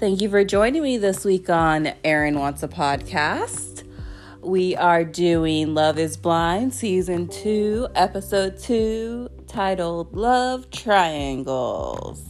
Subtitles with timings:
[0.00, 3.82] Thank you for joining me this week on Erin Wants a Podcast.
[4.40, 12.24] We are doing Love is Blind Season 2, Episode 2, titled Love Triangles.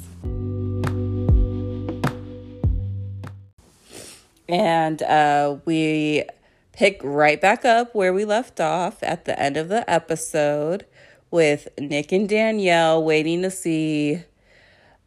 [4.48, 6.24] And uh, we
[6.72, 10.86] pick right back up where we left off at the end of the episode
[11.30, 14.24] with Nick and Danielle waiting to see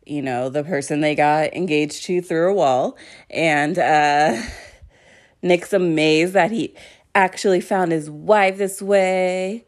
[0.06, 2.98] you know, the person they got engaged to through a wall.
[3.30, 4.42] And uh,
[5.42, 6.76] Nick's amazed that he
[7.16, 9.66] actually found his wife this way.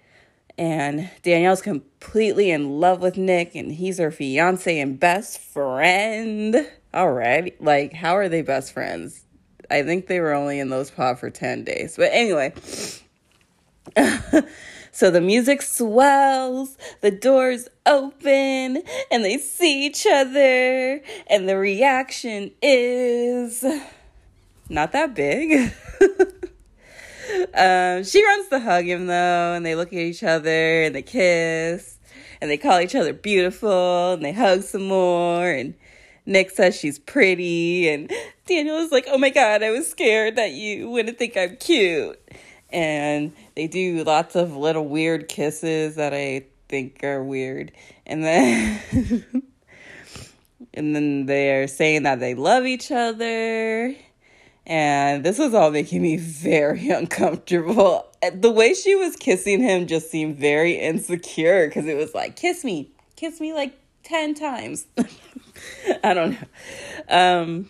[0.57, 6.55] And Danielle's completely in love with Nick, and he's her fiance and best friend.
[6.93, 7.61] All right.
[7.61, 9.25] Like, how are they best friends?
[9.69, 11.95] I think they were only in those pod for 10 days.
[11.97, 12.53] But anyway.
[14.95, 18.81] So the music swells, the doors open,
[19.11, 23.65] and they see each other, and the reaction is
[24.69, 25.73] not that big.
[27.53, 31.01] um, she runs to hug him though, and they look at each other and they
[31.01, 31.97] kiss,
[32.39, 35.73] and they call each other beautiful, and they hug some more, and
[36.25, 38.09] Nick says she's pretty, and
[38.45, 42.17] Danielle is like, "Oh my god, I was scared that you wouldn't think I'm cute."
[42.75, 47.71] And they do lots of little weird kisses that I think are weird.
[48.05, 49.25] And then
[50.73, 53.95] and then they're saying that they love each other.
[54.67, 58.07] And this was all making me very uncomfortable.
[58.33, 62.65] The way she was kissing him just seemed very insecure because it was like, kiss
[62.65, 64.85] me, kiss me like 10 times.
[66.03, 66.47] I don't know.
[67.07, 67.69] Um,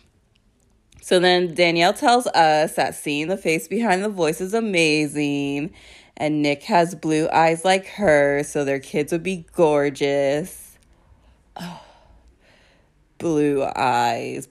[1.06, 5.72] so then Danielle tells us that seeing the face behind the voice is amazing.
[6.18, 10.80] And Nick has blue eyes like her, so their kids would be gorgeous.
[11.62, 11.80] Oh,
[13.20, 14.48] blue eyes.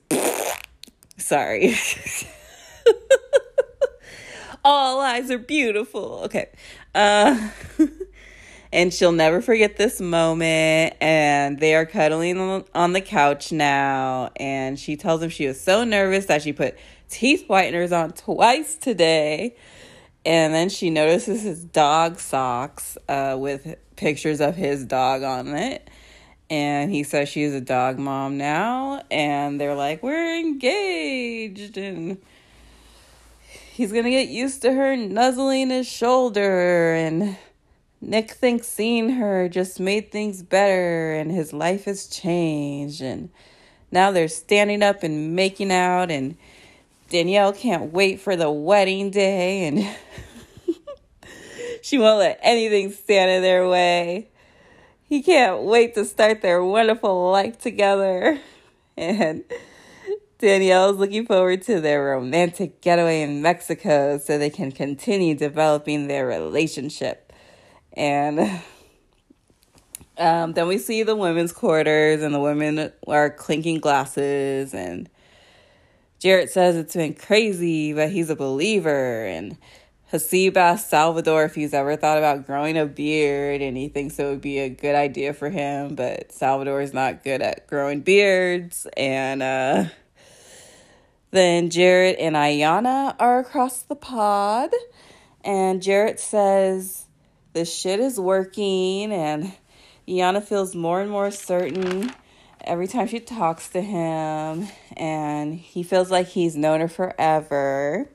[1.16, 1.74] Sorry.
[4.64, 6.20] All eyes are beautiful.
[6.26, 6.50] Okay.
[6.94, 7.50] Uh
[8.74, 10.96] and she'll never forget this moment.
[11.00, 14.32] And they are cuddling on the couch now.
[14.34, 16.76] And she tells him she was so nervous that she put
[17.08, 19.54] teeth whiteners on twice today.
[20.26, 25.88] And then she notices his dog socks uh, with pictures of his dog on it.
[26.50, 29.02] And he says she's a dog mom now.
[29.08, 31.78] And they're like, we're engaged.
[31.78, 32.18] And
[33.70, 36.92] he's going to get used to her nuzzling his shoulder.
[36.92, 37.36] And
[38.06, 43.00] Nick thinks seeing her just made things better and his life has changed.
[43.00, 43.30] And
[43.90, 46.36] now they're standing up and making out, and
[47.10, 49.86] Danielle can't wait for the wedding day, and
[51.82, 54.28] she won't let anything stand in their way.
[55.08, 58.40] He can't wait to start their wonderful life together.
[58.96, 59.42] And
[60.38, 66.28] Danielle's looking forward to their romantic getaway in Mexico so they can continue developing their
[66.28, 67.23] relationship.
[67.96, 68.60] And
[70.18, 74.74] um, then we see the women's quarters, and the women are clinking glasses.
[74.74, 75.08] And
[76.18, 79.24] Jarrett says it's been crazy, but he's a believer.
[79.24, 79.56] And
[80.12, 84.24] Hasib asks Salvador if he's ever thought about growing a beard, and he thinks it
[84.24, 85.94] would be a good idea for him.
[85.94, 88.86] But Salvador is not good at growing beards.
[88.96, 89.84] And uh,
[91.30, 94.70] then Jarrett and Iyanna are across the pod.
[95.42, 97.03] And Jarrett says,
[97.54, 99.52] this shit is working and
[100.06, 102.12] Yana feels more and more certain
[102.60, 104.66] every time she talks to him
[104.96, 108.08] and he feels like he's known her forever.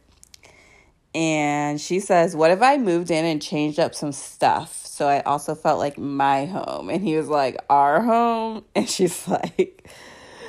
[1.16, 4.85] And she says, What if I moved in and changed up some stuff?
[4.85, 6.89] So I also felt like my home.
[6.89, 8.66] And he was like, Our home?
[8.75, 9.89] And she's like,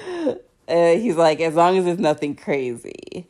[0.16, 0.34] uh,
[0.68, 3.26] He's like, As long as it's nothing crazy.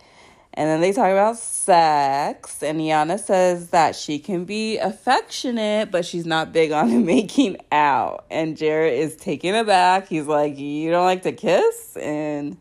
[0.54, 6.04] And then they talk about sex, and Iyanna says that she can be affectionate, but
[6.04, 8.24] she's not big on making out.
[8.30, 10.08] And Jarrett is taken aback.
[10.08, 11.96] He's like, You don't like to kiss?
[11.96, 12.56] And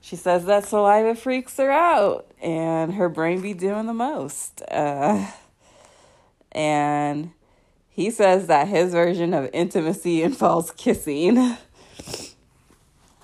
[0.00, 4.62] she says that saliva freaks her out, and her brain be doing the most.
[4.70, 5.26] Uh,
[6.52, 7.32] and
[7.88, 11.56] he says that his version of intimacy involves kissing.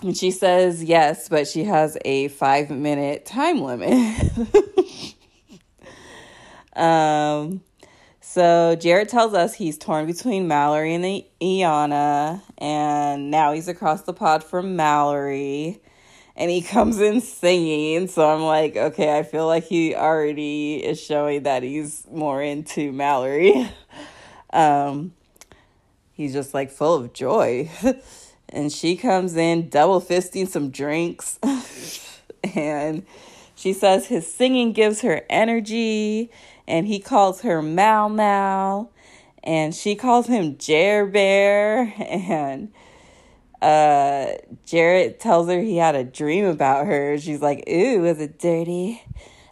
[0.03, 4.33] And she says yes, but she has a five minute time limit.
[6.77, 7.61] um,
[8.33, 11.05] so Jarrett tells us he's torn between Mallory and
[11.43, 15.83] Iyanna, and now he's across the pod from Mallory.
[16.35, 20.99] And he comes in singing, so I'm like, okay, I feel like he already is
[20.99, 23.69] showing that he's more into Mallory.
[24.55, 25.13] um,
[26.13, 27.69] he's just like full of joy.
[28.51, 31.39] And she comes in double fisting some drinks.
[32.55, 33.05] and
[33.55, 36.31] she says his singing gives her energy,
[36.67, 38.91] and he calls her Mal Mal,
[39.43, 42.73] and she calls him Jer Bear, and
[43.63, 44.33] uh,
[44.65, 47.19] Jarrett tells her he had a dream about her.
[47.19, 49.03] She's like, Ooh, is it dirty?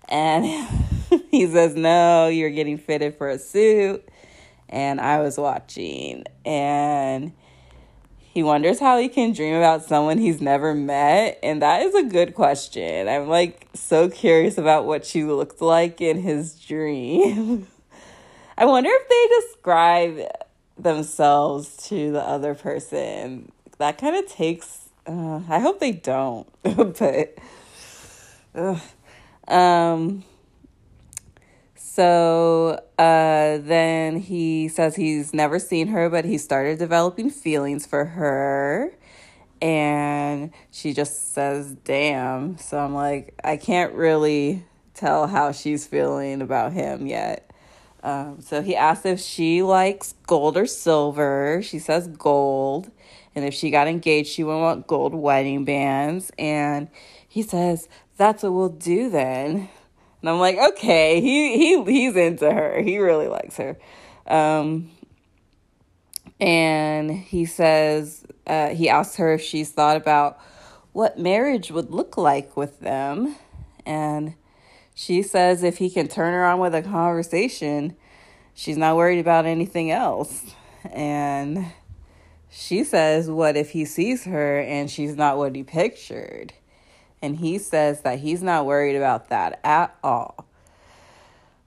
[0.09, 0.47] And
[1.31, 4.09] he says, No, you're getting fitted for a suit.
[4.71, 7.33] And I was watching, and
[8.33, 11.39] he wonders how he can dream about someone he's never met.
[11.43, 13.09] And that is a good question.
[13.09, 17.67] I'm like so curious about what she looked like in his dream.
[18.59, 20.31] I wonder if they describe
[20.79, 23.51] themselves to the other person.
[23.79, 27.39] That kind of takes, uh, I hope they don't, but,
[28.55, 28.79] uh,
[29.47, 30.25] um,
[31.99, 38.05] so uh, then he says he's never seen her, but he started developing feelings for
[38.05, 38.93] her.
[39.61, 42.57] And she just says, damn.
[42.57, 44.65] So I'm like, I can't really
[44.95, 47.51] tell how she's feeling about him yet.
[48.05, 51.63] Um, so he asks if she likes gold or silver.
[51.65, 52.93] She says gold.
[53.35, 56.31] And if she got engaged, she would want gold wedding bands.
[56.39, 56.87] And
[57.27, 59.69] he says, that's what we'll do then.
[60.21, 62.81] And I'm like, okay, he he he's into her.
[62.81, 63.79] He really likes her.
[64.27, 64.91] Um,
[66.41, 70.39] and he says uh, he asks her if she's thought about
[70.93, 73.37] what marriage would look like with them,
[73.87, 74.35] and
[74.95, 77.97] she says if he can turn her on with a conversation,
[78.55, 80.55] she's not worried about anything else.
[80.93, 81.67] And
[82.51, 86.53] she says, what if he sees her and she's not what he pictured?
[87.21, 90.47] And he says that he's not worried about that at all.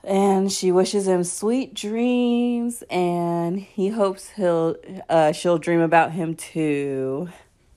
[0.03, 4.75] And she wishes him sweet dreams and he hopes he'll
[5.09, 7.29] uh, she'll dream about him too.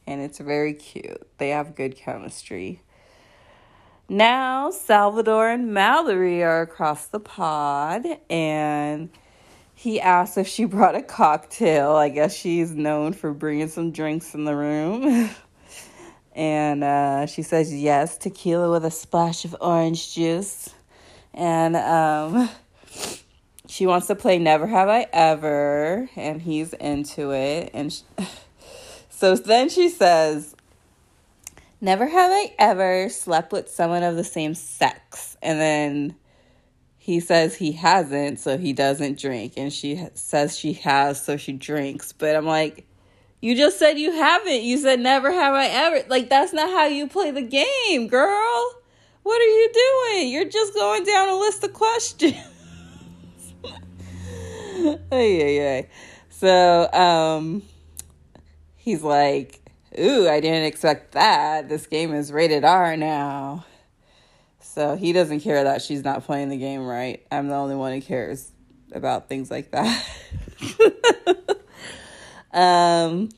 [0.06, 1.26] And it's very cute.
[1.38, 2.80] They have good chemistry.
[4.08, 9.08] Now, Salvador and Mallory are across the pod, and
[9.74, 11.92] he asks if she brought a cocktail.
[11.92, 15.30] I guess she's known for bringing some drinks in the room.
[16.34, 20.70] And uh, she says, yes, tequila with a splash of orange juice.
[21.32, 22.48] And um,
[23.68, 27.70] she wants to play Never Have I Ever, and he's into it.
[27.72, 28.02] And she,
[29.10, 30.54] so then she says,
[31.80, 35.36] Never have I ever slept with someone of the same sex.
[35.42, 36.16] And then
[36.96, 39.52] he says he hasn't, so he doesn't drink.
[39.58, 42.12] And she says she has, so she drinks.
[42.12, 42.86] But I'm like,
[43.44, 44.62] you just said you haven't.
[44.62, 46.08] You said never have I ever.
[46.08, 48.74] Like that's not how you play the game, girl.
[49.22, 50.28] What are you doing?
[50.30, 52.38] You're just going down a list of questions.
[54.72, 55.90] hey, hey.
[56.30, 57.62] So, um,
[58.76, 59.60] he's like,
[60.00, 61.68] "Ooh, I didn't expect that.
[61.68, 63.66] This game is rated R now."
[64.58, 67.22] So he doesn't care that she's not playing the game right.
[67.30, 68.50] I'm the only one who cares
[68.90, 70.02] about things like that.
[72.54, 73.28] Um,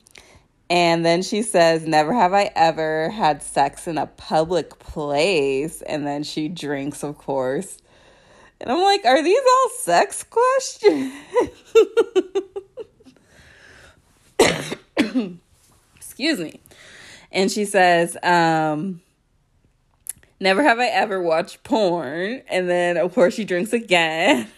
[0.69, 5.83] and then she says, Never have I ever had sex in a public place.
[5.83, 7.79] And then she drinks, of course.
[8.61, 11.13] And I'm like, Are these all sex questions?
[15.97, 16.61] Excuse me.
[17.33, 19.01] And she says, um,
[20.41, 22.43] Never have I ever watched porn.
[22.49, 24.49] And then, of course, she drinks again.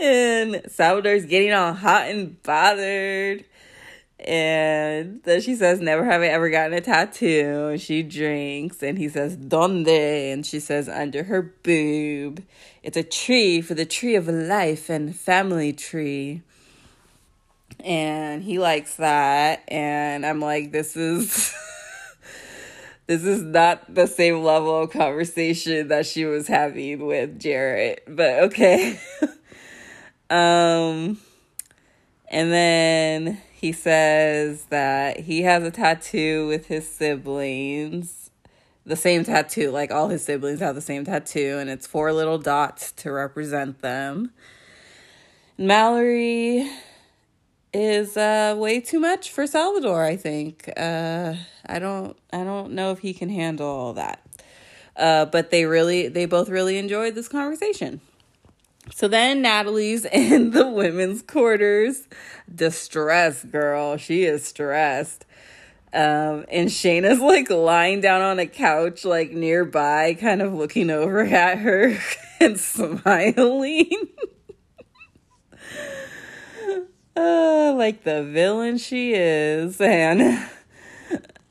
[0.00, 3.44] and Salvador's getting all hot and bothered.
[4.18, 7.78] And then she says, Never have I ever gotten a tattoo.
[7.78, 8.82] She drinks.
[8.82, 9.88] And he says, Donde?
[9.88, 12.44] And she says, Under her boob.
[12.82, 16.42] It's a tree for the tree of life and family tree.
[17.82, 19.62] And he likes that.
[19.68, 21.54] And I'm like, This is.
[23.06, 28.04] this is not the same level of conversation that she was having with Jarrett.
[28.06, 29.00] But okay.
[30.30, 31.18] Um,
[32.30, 38.30] and then he says that he has a tattoo with his siblings.
[38.86, 42.38] The same tattoo, like all his siblings have the same tattoo, and it's four little
[42.38, 44.30] dots to represent them.
[45.58, 46.70] Mallory
[47.72, 50.70] is uh way too much for Salvador, I think.
[50.76, 51.34] Uh
[51.66, 54.22] I don't I don't know if he can handle all that.
[54.96, 58.00] Uh but they really they both really enjoyed this conversation.
[58.92, 62.08] So then Natalie's in the women's quarters.
[62.52, 63.96] Distressed girl.
[63.96, 65.26] She is stressed.
[65.92, 71.20] Um, and Shayna's like lying down on a couch, like nearby, kind of looking over
[71.24, 71.98] at her
[72.40, 73.90] and smiling.
[77.16, 80.48] uh, like the villain she is, and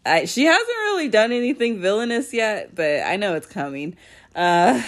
[0.05, 3.97] I, she hasn't really done anything villainous yet, but I know it's coming.
[4.33, 4.81] Uh,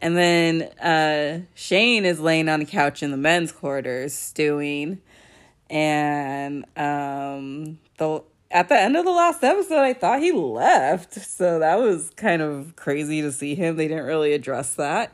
[0.00, 5.00] and then uh, Shane is laying on the couch in the men's quarters, stewing,
[5.68, 11.60] and um, the at the end of the last episode, I thought he left, so
[11.60, 13.76] that was kind of crazy to see him.
[13.76, 15.12] They didn't really address that.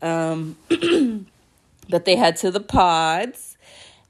[0.00, 0.56] Um,
[1.90, 3.58] but they head to the pods,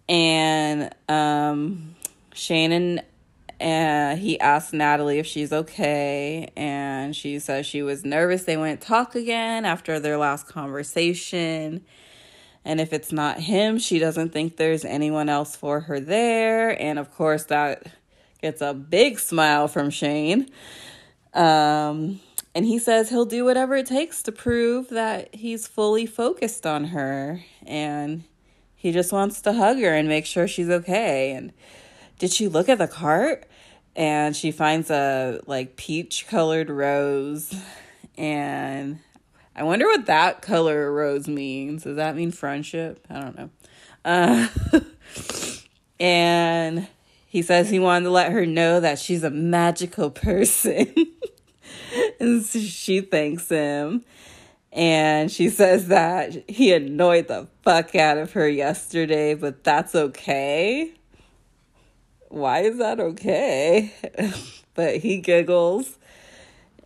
[0.08, 1.96] and um,
[2.32, 3.02] Shane and
[3.60, 8.80] uh, he asked Natalie if she's okay, and she says she was nervous they wouldn't
[8.80, 11.84] talk again after their last conversation.
[12.64, 16.80] And if it's not him, she doesn't think there's anyone else for her there.
[16.80, 17.86] And of course, that
[18.40, 20.48] gets a big smile from Shane.
[21.32, 22.20] Um,
[22.54, 26.86] and he says he'll do whatever it takes to prove that he's fully focused on
[26.86, 28.24] her and
[28.74, 31.32] he just wants to hug her and make sure she's okay.
[31.32, 31.52] And
[32.18, 33.46] did she look at the cart?
[33.96, 37.54] And she finds a like peach colored rose.
[38.16, 39.00] And
[39.54, 41.84] I wonder what that color rose means.
[41.84, 43.06] Does that mean friendship?
[43.10, 43.50] I don't know.
[44.04, 44.48] Uh,
[46.00, 46.88] and
[47.26, 50.94] he says he wanted to let her know that she's a magical person.
[52.20, 54.04] and so she thanks him.
[54.72, 60.92] And she says that he annoyed the fuck out of her yesterday, but that's okay.
[62.30, 63.92] Why is that okay?
[64.74, 65.98] but he giggles.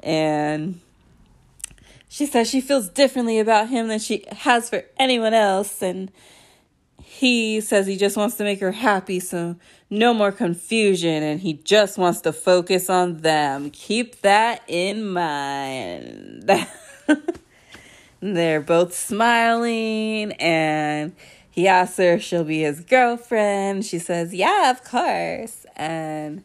[0.03, 0.81] And
[2.09, 5.83] she says she feels differently about him than she has for anyone else.
[5.83, 6.11] And
[7.03, 9.57] he says he just wants to make her happy, so
[9.91, 13.71] no more confusion, and he just wants to focus on them.
[13.71, 16.51] Keep that in mind.
[18.21, 21.15] They're both smiling, and
[21.55, 23.85] he asks her if she'll be his girlfriend.
[23.85, 25.65] She says, Yeah, of course.
[25.77, 26.43] And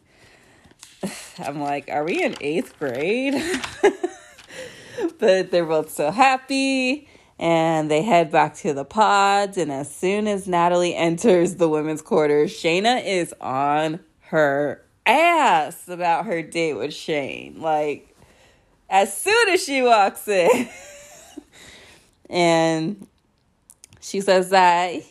[1.38, 3.34] I'm like, Are we in eighth grade?
[5.18, 7.08] but they're both so happy
[7.40, 9.58] and they head back to the pods.
[9.58, 13.98] And as soon as Natalie enters the women's quarters, Shayna is on
[14.28, 17.60] her ass about her date with Shane.
[17.60, 18.14] Like,
[18.88, 20.68] as soon as she walks in.
[22.30, 23.08] and
[24.00, 25.02] she says that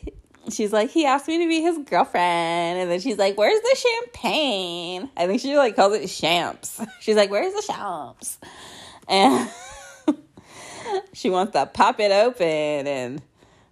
[0.51, 2.79] she's like, he asked me to be his girlfriend.
[2.79, 5.09] And then she's like, where's the champagne?
[5.15, 6.81] I think she like calls it champs.
[6.99, 8.37] She's like, where's the champs?
[9.07, 9.49] And
[11.13, 13.21] she wants to pop it open and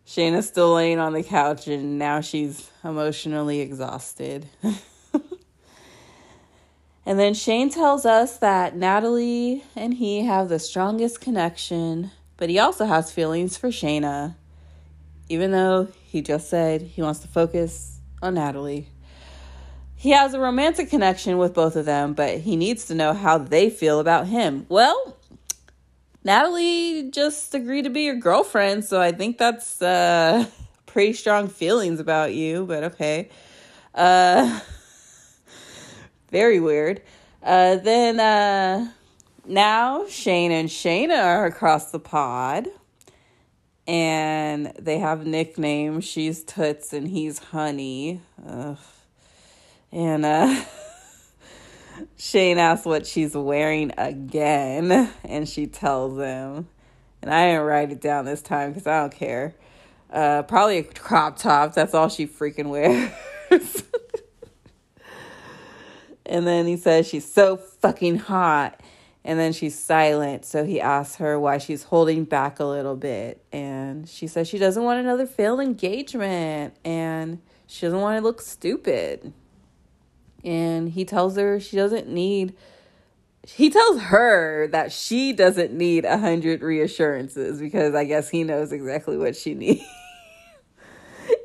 [0.05, 4.47] Shayna's still laying on the couch and now she's emotionally exhausted.
[7.05, 12.57] and then Shane tells us that Natalie and he have the strongest connection, but he
[12.57, 14.35] also has feelings for Shayna,
[15.29, 18.89] even though he just said he wants to focus on Natalie.
[19.95, 23.37] He has a romantic connection with both of them, but he needs to know how
[23.37, 24.65] they feel about him.
[24.69, 25.17] Well,
[26.23, 30.45] Natalie just agreed to be your girlfriend, so I think that's uh,
[30.85, 33.29] pretty strong feelings about you, but okay.
[33.95, 34.59] Uh,
[36.29, 37.01] very weird.
[37.41, 38.91] Uh, then uh,
[39.45, 42.67] now Shane and Shayna are across the pod,
[43.87, 46.05] and they have nicknames.
[46.05, 48.21] She's Toots and he's Honey.
[48.45, 48.77] Ugh.
[49.91, 50.61] And uh,
[52.17, 56.67] Shane asks what she's wearing again, and she tells him.
[57.21, 59.55] And I didn't write it down this time because I don't care.
[60.11, 61.73] Uh, probably a crop top.
[61.73, 63.11] That's all she freaking wears.
[66.25, 68.79] and then he says she's so fucking hot.
[69.27, 70.45] And then she's silent.
[70.45, 73.43] So he asks her why she's holding back a little bit.
[73.51, 76.75] And she says she doesn't want another failed engagement.
[76.83, 79.33] And she doesn't want to look stupid
[80.47, 82.55] and he tells her she doesn't need
[83.45, 88.73] he tells her that she doesn't need a hundred reassurances because I guess he knows
[88.73, 89.85] exactly what she needs.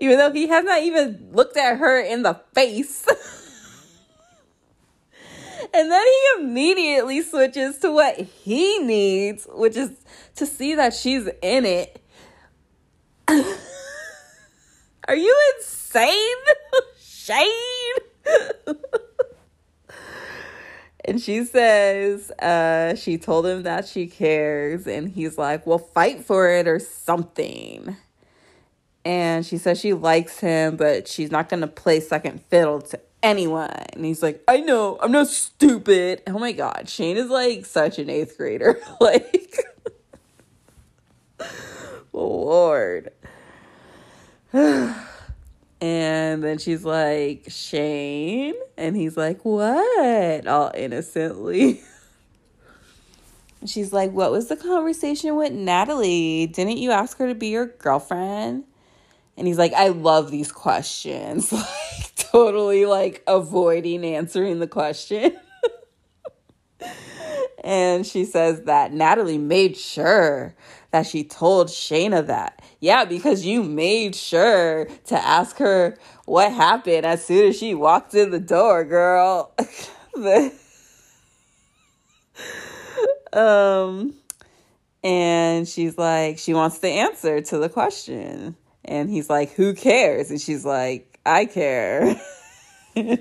[0.00, 3.06] even though he has not even looked at her in the face.
[5.74, 9.90] and then he immediately switches to what he needs, which is
[10.36, 12.00] to see that she's in it.
[15.08, 16.36] Are you insane?
[17.00, 17.48] Shane?
[21.04, 26.24] and she says uh, she told him that she cares and he's like well fight
[26.24, 27.96] for it or something
[29.04, 33.00] and she says she likes him but she's not going to play second fiddle to
[33.22, 37.64] anyone and he's like i know i'm not stupid oh my god shane is like
[37.64, 39.56] such an eighth grader like
[42.12, 43.12] lord
[45.82, 48.54] And then she's like, Shane?
[48.76, 50.46] And he's like, what?
[50.46, 51.82] All innocently.
[53.66, 56.46] she's like, what was the conversation with Natalie?
[56.46, 58.62] Didn't you ask her to be your girlfriend?
[59.36, 61.52] And he's like, I love these questions.
[61.92, 65.36] Like, totally like avoiding answering the question.
[67.62, 70.54] and she says that Natalie made sure
[70.92, 72.62] that she told Shayna that.
[72.80, 78.14] Yeah, because you made sure to ask her what happened as soon as she walked
[78.14, 79.54] in the door, girl.
[83.32, 84.14] um
[85.02, 88.56] and she's like she wants the answer to the question.
[88.84, 92.20] And he's like, "Who cares?" And she's like, "I care."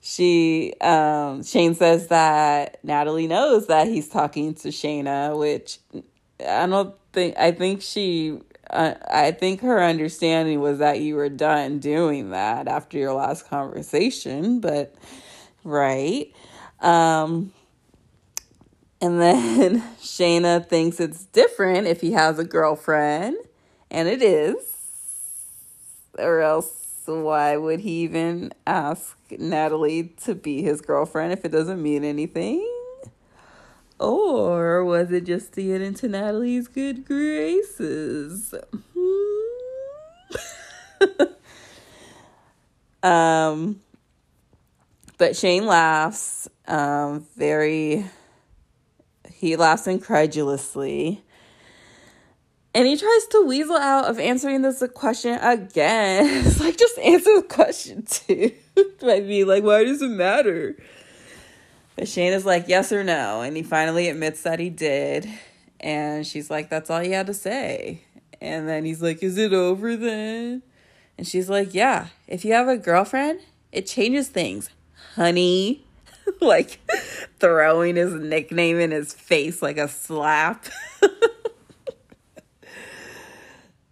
[0.00, 5.78] she um Shane says that Natalie knows that he's talking to Shayna, which
[6.46, 8.38] I don't think I think she
[8.70, 13.48] uh, I think her understanding was that you were done doing that after your last
[13.48, 14.94] conversation, but
[15.64, 16.32] right.
[16.80, 17.52] Um
[19.00, 23.36] and then Shayna thinks it's different if he has a girlfriend,
[23.90, 24.73] and it is.
[26.18, 31.82] Or else why would he even ask Natalie to be his girlfriend if it doesn't
[31.82, 32.66] mean anything?
[33.98, 38.54] Or was it just to get into Natalie's good graces?
[38.94, 39.44] Hmm.
[43.08, 43.80] um,
[45.18, 48.04] but Shane laughs, um, very,
[49.30, 51.22] he laughs incredulously.
[52.74, 56.44] And he tries to weasel out of answering this question again.
[56.46, 58.52] It's like, just answer the question too.
[59.02, 60.76] Might be like, why does it matter?
[61.94, 63.42] But Shane is like, yes or no.
[63.42, 65.28] And he finally admits that he did.
[65.78, 68.02] And she's like, that's all you had to say.
[68.40, 70.62] And then he's like, is it over then?
[71.16, 74.68] And she's like, yeah, if you have a girlfriend, it changes things,
[75.14, 75.84] honey.
[76.40, 76.80] like
[77.38, 80.66] throwing his nickname in his face like a slap.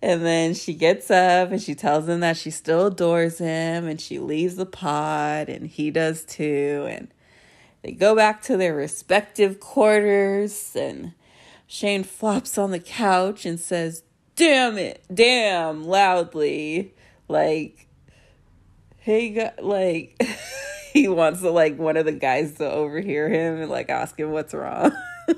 [0.02, 4.00] And then she gets up and she tells him that she still adores him and
[4.00, 6.86] she leaves the pod and he does too.
[6.90, 7.08] And
[7.82, 11.14] they go back to their respective quarters and
[11.68, 14.02] Shane flops on the couch and says,
[14.34, 16.94] Damn it, damn, loudly.
[17.28, 17.86] Like,
[18.98, 20.20] hey, like,
[20.92, 24.32] he wants to, like, one of the guys to overhear him and, like, ask him
[24.32, 24.92] what's wrong.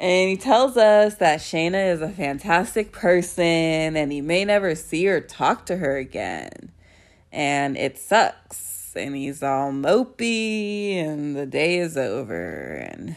[0.00, 5.08] And he tells us that Shayna is a fantastic person and he may never see
[5.08, 6.72] or talk to her again.
[7.32, 8.92] And it sucks.
[8.96, 12.74] And he's all mopey and the day is over.
[12.74, 13.16] And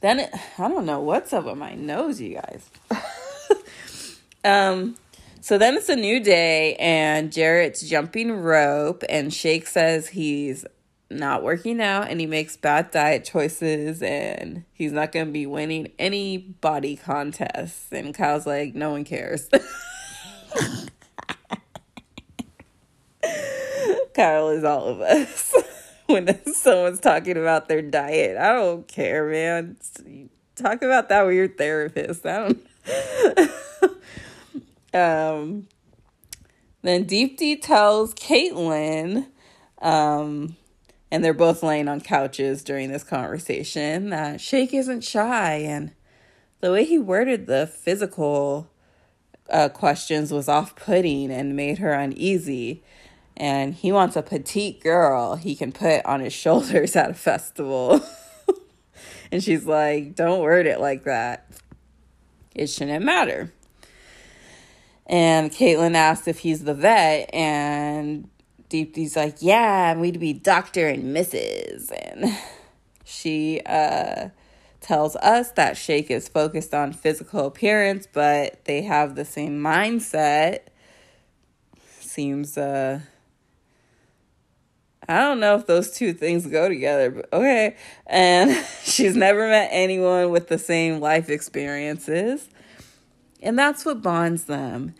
[0.00, 2.70] then it, I don't know what's up with my nose, you guys.
[4.44, 4.96] um,
[5.40, 10.64] so then it's a new day and Jarrett's jumping rope and Shake says he's
[11.12, 15.46] not working out and he makes bad diet choices and he's not going to be
[15.46, 17.92] winning any body contests.
[17.92, 19.48] And Kyle's like, no one cares.
[24.14, 25.54] Kyle is all of us.
[26.06, 29.76] when someone's talking about their diet, I don't care, man.
[30.54, 32.26] Talk about that with your therapist.
[32.26, 32.66] I don't.
[34.94, 35.68] um,
[36.82, 39.26] then Deepti tells Caitlin
[39.80, 40.56] um,
[41.12, 45.56] and they're both laying on couches during this conversation that Shake isn't shy.
[45.56, 45.92] And
[46.60, 48.70] the way he worded the physical
[49.50, 52.82] uh, questions was off-putting and made her uneasy.
[53.36, 58.00] And he wants a petite girl he can put on his shoulders at a festival.
[59.30, 61.50] And she's like don't word it like that.
[62.54, 63.50] It shouldn't matter.
[65.06, 68.28] And Caitlin asked if he's the vet, and
[68.72, 71.92] Deepti's like, yeah, we'd be Doctor and Mrs.
[71.92, 72.34] And
[73.04, 74.30] she uh,
[74.80, 80.60] tells us that Shake is focused on physical appearance, but they have the same mindset.
[82.00, 83.00] Seems, uh,
[85.06, 87.76] I don't know if those two things go together, but okay.
[88.06, 92.48] And she's never met anyone with the same life experiences.
[93.42, 94.94] And that's what bonds them.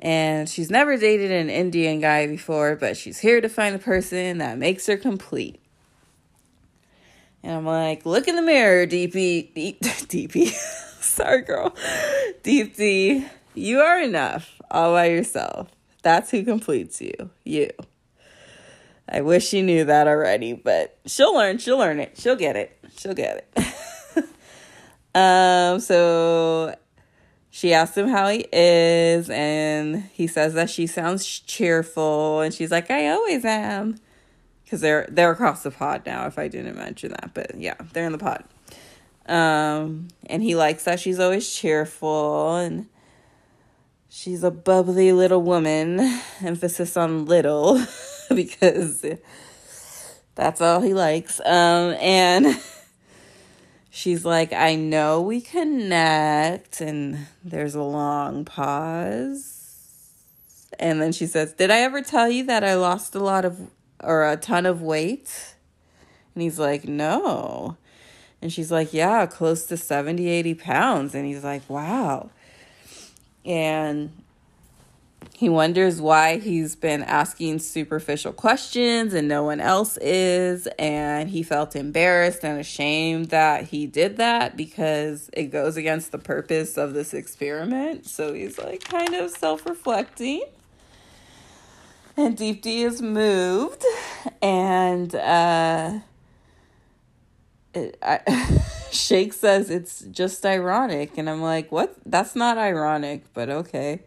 [0.00, 4.38] And she's never dated an Indian guy before, but she's here to find the person
[4.38, 5.60] that makes her complete.
[7.42, 10.48] And I'm like, look in the mirror, DP, deep, DP.
[11.00, 11.74] Sorry, girl.
[12.42, 15.68] Deepti, you are enough all by yourself.
[16.02, 17.30] That's who completes you.
[17.44, 17.70] You.
[19.08, 21.58] I wish she knew that already, but she'll learn.
[21.58, 22.16] She'll learn it.
[22.16, 22.78] She'll get it.
[22.96, 24.24] She'll get it.
[25.14, 26.74] um, so
[27.50, 32.70] she asks him how he is, and he says that she sounds cheerful, and she's
[32.70, 33.96] like, "I always am,"
[34.64, 36.26] because they're they're across the pod now.
[36.26, 38.44] If I didn't mention that, but yeah, they're in the pod.
[39.26, 42.88] Um, and he likes that she's always cheerful and
[44.08, 46.00] she's a bubbly little woman.
[46.42, 47.80] Emphasis on little
[48.34, 49.06] because
[50.34, 51.40] that's all he likes.
[51.40, 52.46] Um, and
[53.90, 56.80] she's like, I know we connect.
[56.80, 59.56] And there's a long pause.
[60.78, 63.70] And then she says, Did I ever tell you that I lost a lot of
[64.02, 65.54] or a ton of weight?
[66.34, 67.76] And he's like, No.
[68.40, 71.14] And she's like, Yeah, close to 70, 80 pounds.
[71.14, 72.30] And he's like, Wow.
[73.44, 74.10] And
[75.40, 80.66] he wonders why he's been asking superficial questions and no one else is.
[80.78, 86.18] And he felt embarrassed and ashamed that he did that because it goes against the
[86.18, 88.06] purpose of this experiment.
[88.06, 90.44] So he's like kind of self reflecting.
[92.18, 93.82] And Deepti is moved.
[94.42, 96.00] And uh,
[97.72, 98.60] it, I,
[98.92, 101.16] Shake says it's just ironic.
[101.16, 101.96] And I'm like, what?
[102.04, 104.02] That's not ironic, but okay.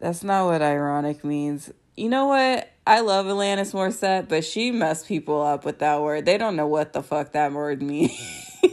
[0.00, 1.72] That's not what ironic means.
[1.96, 2.70] You know what?
[2.86, 6.26] I love Alanis Morissette, but she messed people up with that word.
[6.26, 8.12] They don't know what the fuck that word means.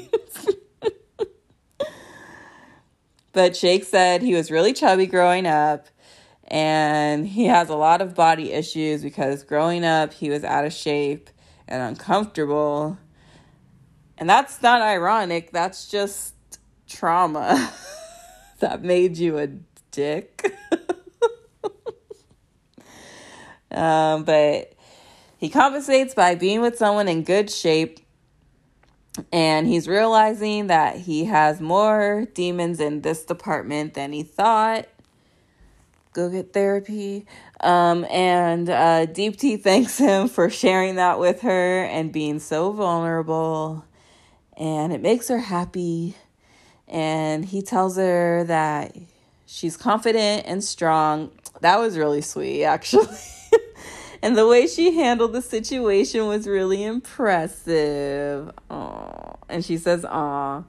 [3.32, 5.88] but Shake said he was really chubby growing up
[6.52, 10.74] and he has a lot of body issues because growing up he was out of
[10.74, 11.30] shape
[11.68, 12.98] and uncomfortable.
[14.18, 16.36] And that's not ironic, that's just
[16.88, 17.72] trauma
[18.60, 19.48] that made you a
[19.92, 20.54] dick.
[23.72, 24.74] Um, but
[25.38, 28.00] he compensates by being with someone in good shape.
[29.34, 34.88] And he's realizing that he has more demons in this department than he thought.
[36.14, 37.26] Go get therapy.
[37.60, 43.84] Um, and uh, Deepti thanks him for sharing that with her and being so vulnerable.
[44.56, 46.16] And it makes her happy.
[46.88, 48.96] And he tells her that
[49.46, 51.32] she's confident and strong.
[51.62, 53.08] That was really sweet, actually.
[54.22, 58.52] and the way she handled the situation was really impressive.
[58.70, 59.38] Aww.
[59.50, 60.64] And she says, "Aw."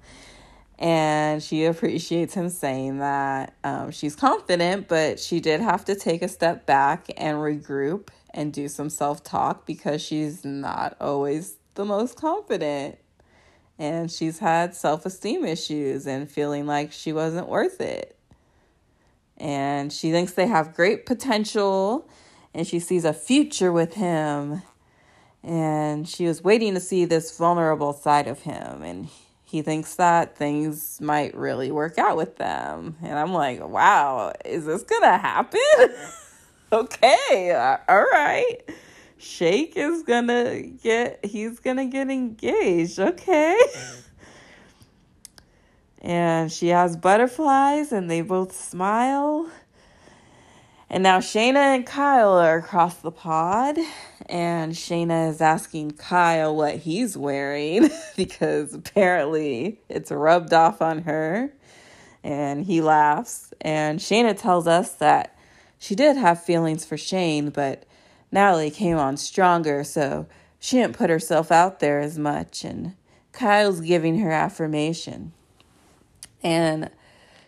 [0.79, 3.55] And she appreciates him saying that.
[3.62, 8.53] Um, she's confident, but she did have to take a step back and regroup and
[8.53, 12.99] do some self talk because she's not always the most confident.
[13.79, 18.17] And she's had self esteem issues and feeling like she wasn't worth it.
[19.37, 22.09] And she thinks they have great potential
[22.55, 24.62] and she sees a future with him.
[25.43, 28.83] And she was waiting to see this vulnerable side of him.
[28.83, 29.09] And
[29.45, 32.97] he thinks that things might really work out with them.
[33.03, 35.61] And I'm like, wow, is this going to happen?
[36.73, 37.53] okay,
[37.88, 38.59] all right.
[39.19, 42.99] Shake is going to get, he's going to get engaged.
[42.99, 43.59] Okay.
[46.01, 49.51] and she has butterflies and they both smile
[50.93, 53.79] and now Shayna and Kyle are across the pod,
[54.27, 61.51] and Shayna is asking Kyle what he's wearing because apparently it's rubbed off on her.
[62.23, 63.55] And he laughs.
[63.63, 65.35] And Shayna tells us that
[65.79, 67.85] she did have feelings for Shane, but
[68.31, 70.27] Natalie came on stronger, so
[70.61, 72.65] she didn't put herself out there as much.
[72.65, 72.97] And
[73.33, 75.33] Kyle's giving her affirmation.
[76.43, 76.91] And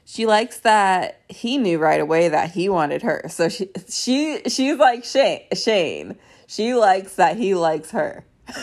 [0.04, 3.22] she likes that he knew right away that he wanted her.
[3.28, 6.16] So she she she's like Shane Shane.
[6.46, 8.24] She likes that he likes her.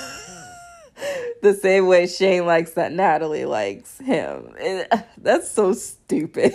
[1.41, 4.53] the same way Shane likes that Natalie likes him.
[4.57, 6.53] It, that's so stupid.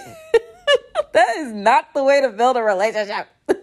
[1.12, 3.26] that is not the way to build a relationship.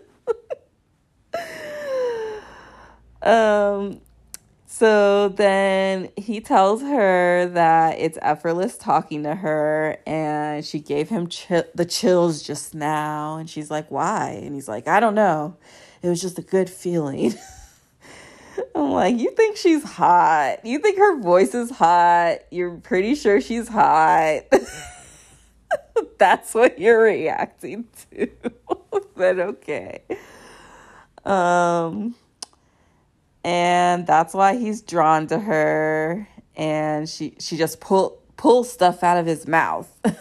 [3.22, 4.02] um
[4.76, 11.30] so then he tells her that it's effortless talking to her, and she gave him
[11.76, 13.38] the chills just now.
[13.38, 14.32] And she's like, Why?
[14.44, 15.58] And he's like, I don't know.
[16.02, 17.36] It was just a good feeling.
[18.76, 20.66] I'm like, You think she's hot?
[20.66, 22.40] You think her voice is hot?
[22.50, 24.42] You're pretty sure she's hot.
[26.18, 28.28] That's what you're reacting to.
[29.16, 30.02] but okay.
[31.24, 32.16] Um,
[33.44, 36.28] and that's why he's drawn to her.
[36.56, 39.90] And she she just pull pulls stuff out of his mouth.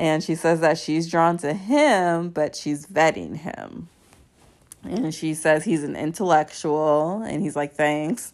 [0.00, 3.88] And she says that she's drawn to him but she's vetting him.
[4.84, 8.32] And she says he's an intellectual and he's like thanks.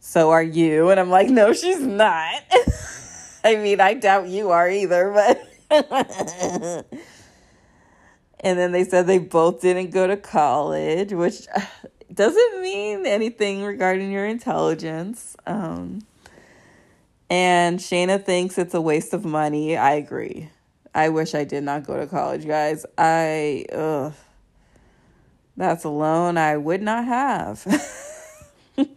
[0.00, 0.90] So are you.
[0.90, 2.42] And i'm like no she's not.
[3.44, 5.48] I mean i doubt you are either but
[8.40, 11.46] and then they said they both didn't go to college, which
[12.12, 15.36] doesn't mean anything regarding your intelligence.
[15.46, 16.00] Um,
[17.30, 19.76] and Shayna thinks it's a waste of money.
[19.76, 20.50] I agree.
[20.94, 22.86] I wish I did not go to college, guys.
[22.96, 24.14] I, ugh.
[25.56, 27.66] That's a loan I would not have.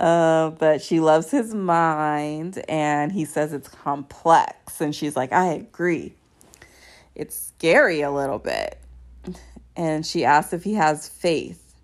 [0.00, 4.80] uh, but she loves his mind and he says it's complex.
[4.80, 6.14] And she's like, I agree.
[7.14, 8.79] It's scary a little bit.
[9.80, 11.74] And she asks if he has faith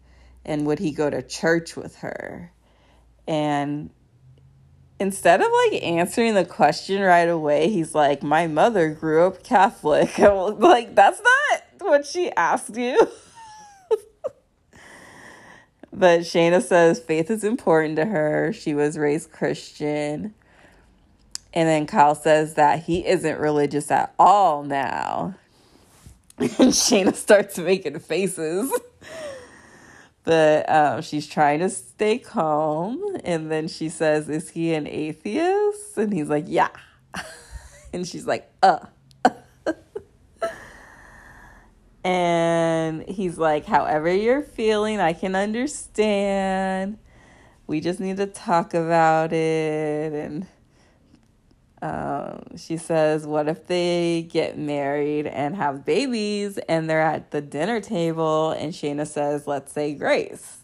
[0.44, 2.52] and would he go to church with her.
[3.26, 3.88] And
[5.00, 10.18] instead of like answering the question right away, he's like, My mother grew up Catholic.
[10.20, 12.98] I'm like, that's not what she asked you.
[15.90, 18.52] but Shayna says faith is important to her.
[18.52, 20.34] She was raised Christian.
[21.54, 25.34] And then Kyle says that he isn't religious at all now.
[26.38, 28.72] And Shayna starts making faces.
[30.24, 33.00] But um, she's trying to stay calm.
[33.24, 35.96] And then she says, Is he an atheist?
[35.96, 36.68] And he's like, Yeah.
[37.92, 38.80] and she's like, Uh.
[42.04, 46.98] and he's like, However you're feeling, I can understand.
[47.68, 50.12] We just need to talk about it.
[50.12, 50.46] And
[51.82, 57.40] um, she says, What if they get married and have babies and they're at the
[57.40, 58.50] dinner table?
[58.52, 60.58] And Shayna says, Let's say grace.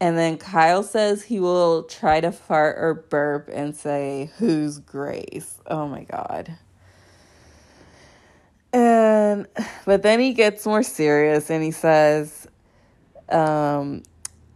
[0.00, 5.58] And then Kyle says he will try to fart or burp and say, Who's Grace?
[5.66, 6.56] Oh my God.
[8.72, 9.46] And,
[9.86, 12.46] but then he gets more serious and he says,
[13.30, 14.02] um,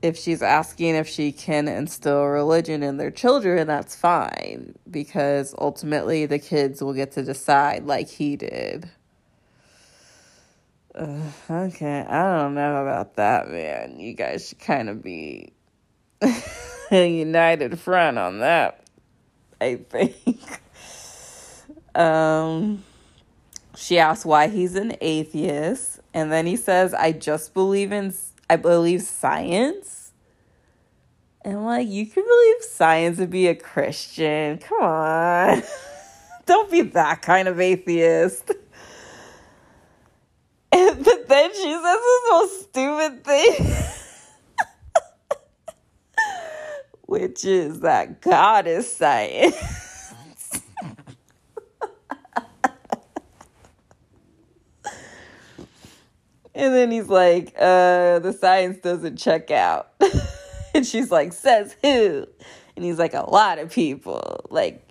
[0.03, 6.27] if she's asking if she can instill religion in their children, that's fine because ultimately
[6.27, 8.91] the kids will get to decide like he did.
[10.95, 13.99] Uh, okay, I don't know about that, man.
[13.99, 15.53] You guys should kind of be
[16.91, 18.85] a united front on that,
[19.61, 20.17] I think.
[21.95, 22.85] um,
[23.77, 28.13] she asks why he's an atheist, and then he says, I just believe in
[28.53, 30.13] I believe science.
[31.43, 34.59] And like, you can believe science and be a Christian.
[34.59, 35.63] Come on.
[36.47, 38.51] Don't be that kind of atheist.
[40.75, 43.77] And, but then she says this most stupid thing.
[47.03, 49.92] Which is that God is science.
[56.55, 59.91] And then he's like, uh, the science doesn't check out.
[60.75, 62.27] and she's like, says who?
[62.77, 64.47] And he's like, a lot of people.
[64.51, 64.87] Like,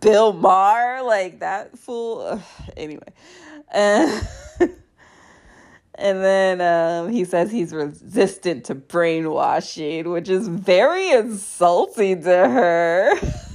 [0.00, 2.42] Bill Maher, like that fool.
[2.76, 3.12] Anyway.
[3.72, 4.20] Uh,
[5.94, 13.14] and then um, he says he's resistant to brainwashing, which is very insulting to her.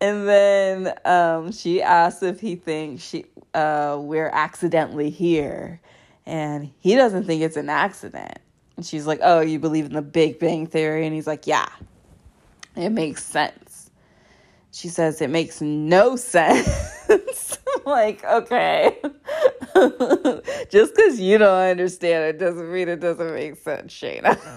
[0.00, 5.80] and then um, she asks if he thinks she uh, we're accidentally here.
[6.26, 8.38] And he doesn't think it's an accident.
[8.76, 11.06] And she's like, Oh, you believe in the Big Bang Theory?
[11.06, 11.68] And he's like, Yeah,
[12.76, 13.90] it makes sense.
[14.72, 17.58] She says, It makes no sense.
[17.86, 18.98] like, okay.
[20.70, 24.38] Just because you don't understand it doesn't mean it doesn't make sense, Shayna.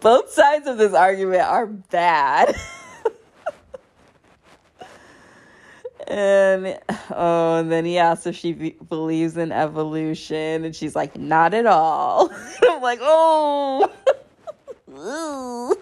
[0.00, 2.54] Both sides of this argument are bad.
[6.12, 6.78] And
[7.10, 11.54] oh, and then he asks if she be- believes in evolution, and she's like, "Not
[11.54, 12.30] at all."
[12.62, 13.90] I'm like, "Oh."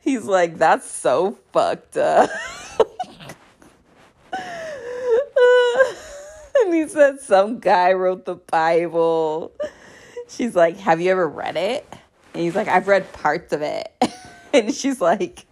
[0.00, 2.30] he's like, "That's so fucked up."
[4.32, 4.40] and
[6.72, 9.52] he said some guy wrote the Bible.
[10.28, 11.86] She's like, "Have you ever read it?"
[12.32, 13.92] And he's like, "I've read parts of it."
[14.54, 15.44] and she's like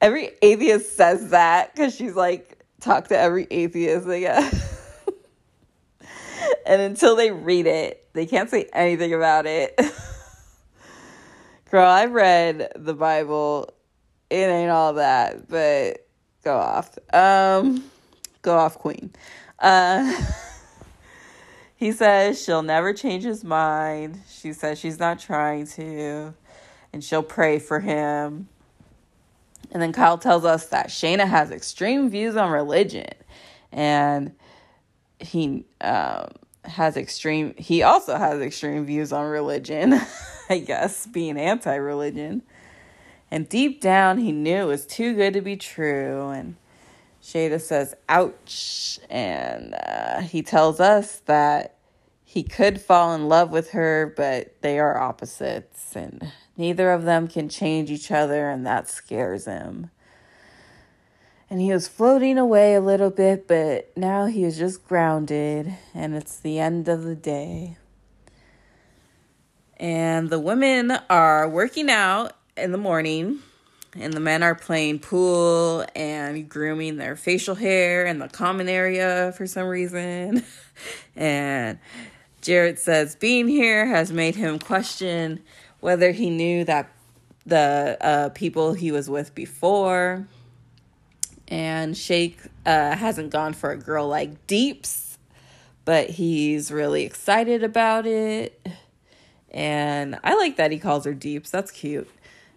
[0.00, 5.02] every atheist says that because she's like talk to every atheist guess.
[6.66, 9.78] and until they read it, they can't say anything about it.
[11.70, 13.70] Girl, I've read the Bible.
[14.30, 16.06] It ain't all that, but
[16.44, 16.96] go off.
[17.12, 17.84] Um,
[18.42, 19.10] go off, Queen.
[19.58, 20.14] Uh,
[21.76, 24.20] he says she'll never change his mind.
[24.28, 26.34] She says she's not trying to,
[26.92, 28.48] and she'll pray for him.
[29.70, 33.08] And then Kyle tells us that Shayna has extreme views on religion.
[33.70, 34.34] And
[35.18, 36.28] he um,
[36.64, 40.00] has extreme, he also has extreme views on religion.
[40.50, 42.42] I guess, being anti religion.
[43.30, 46.30] And deep down, he knew it was too good to be true.
[46.30, 46.56] And
[47.22, 48.98] Shayna says, ouch.
[49.10, 51.76] And uh, he tells us that
[52.24, 55.94] he could fall in love with her, but they are opposites.
[55.94, 59.90] And neither of them can change each other, and that scares him.
[61.48, 66.14] And he was floating away a little bit, but now he is just grounded, and
[66.14, 67.78] it's the end of the day.
[69.78, 73.38] And the women are working out in the morning,
[73.94, 79.32] and the men are playing pool and grooming their facial hair in the common area
[79.36, 80.44] for some reason.
[81.16, 81.78] and
[82.42, 85.40] Jarrett says being here has made him question
[85.80, 86.90] whether he knew that
[87.46, 90.28] the uh, people he was with before.
[91.48, 95.18] And Shake uh, hasn't gone for a girl like Deeps,
[95.84, 98.66] but he's really excited about it.
[99.50, 101.50] And I like that he calls her Deeps.
[101.50, 102.10] That's cute.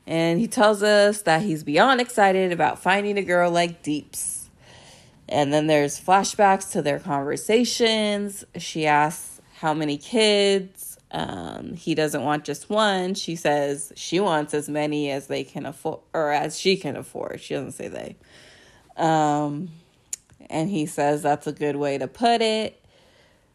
[0.06, 4.50] And he tells us that he's beyond excited about finding a girl like Deeps.
[5.30, 8.44] And then there's flashbacks to their conversations.
[8.58, 10.91] She asks how many kids.
[11.12, 13.16] Um, he doesn't want just one.
[13.16, 17.42] She says she wants as many as they can afford, or as she can afford.
[17.42, 18.16] She doesn't say they.
[18.96, 19.70] Um,
[20.50, 22.82] and he says that's a good way to put it.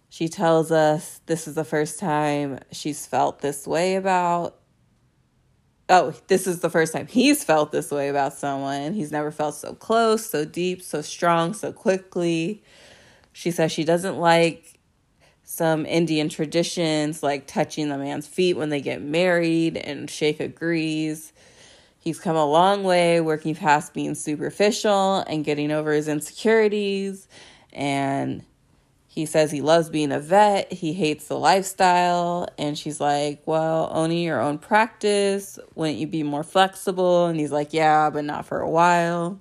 [0.09, 4.57] She tells us this is the first time she's felt this way about.
[5.89, 8.93] Oh, this is the first time he's felt this way about someone.
[8.93, 12.63] He's never felt so close, so deep, so strong, so quickly.
[13.33, 14.76] She says she doesn't like
[15.47, 21.33] some Indian traditions like touching the man's feet when they get married, and Shake agrees.
[21.99, 27.27] He's come a long way working past being superficial and getting over his insecurities
[27.73, 28.45] and
[29.17, 32.49] he says he loves being a vet, he hates the lifestyle.
[32.59, 37.27] And she's like, Well, owning your own practice, wouldn't you be more flexible?
[37.27, 39.41] And he's like, Yeah, but not for a while.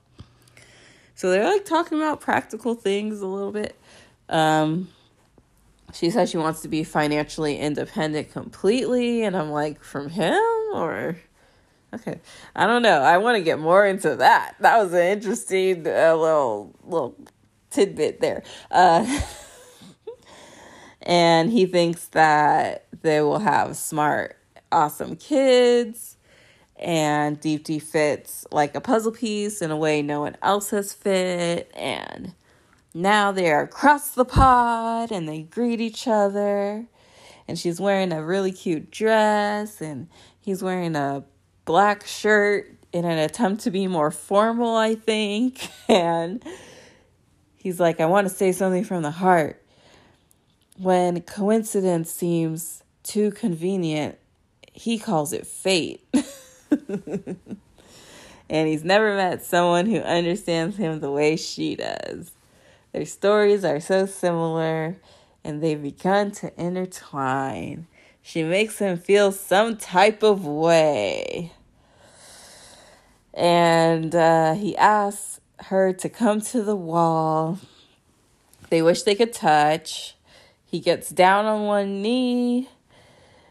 [1.16, 3.78] So they're like talking about practical things a little bit.
[4.30, 4.88] Um,
[5.96, 9.24] she says she wants to be financially independent completely.
[9.24, 10.42] And I'm like, From him
[10.74, 11.18] or.
[11.94, 12.20] Okay,
[12.54, 13.02] I don't know.
[13.02, 14.56] I want to get more into that.
[14.60, 17.16] That was an interesting uh, little little
[17.70, 18.44] tidbit there.
[18.70, 19.22] Uh,
[21.02, 24.38] and he thinks that they will have smart,
[24.74, 26.18] awesome kids.
[26.78, 31.72] And Deepti fits like a puzzle piece in a way no one else has fit.
[31.74, 32.34] And
[32.96, 36.86] now they are across the pod and they greet each other.
[37.48, 40.08] And she's wearing a really cute dress, and
[40.42, 41.24] he's wearing a
[41.66, 45.68] black shirt in an attempt to be more formal, I think.
[45.88, 46.44] And
[47.56, 49.62] he's like, I want to say something from the heart
[50.78, 54.18] when coincidence seems too convenient,
[54.74, 56.06] he calls it fate.
[56.72, 57.38] and
[58.50, 62.32] he's never met someone who understands him the way she does.
[62.96, 64.96] Their stories are so similar
[65.44, 67.88] and they've begun to intertwine.
[68.22, 71.52] She makes him feel some type of way.
[73.34, 77.60] And uh, he asks her to come to the wall.
[78.70, 80.16] They wish they could touch.
[80.64, 82.70] He gets down on one knee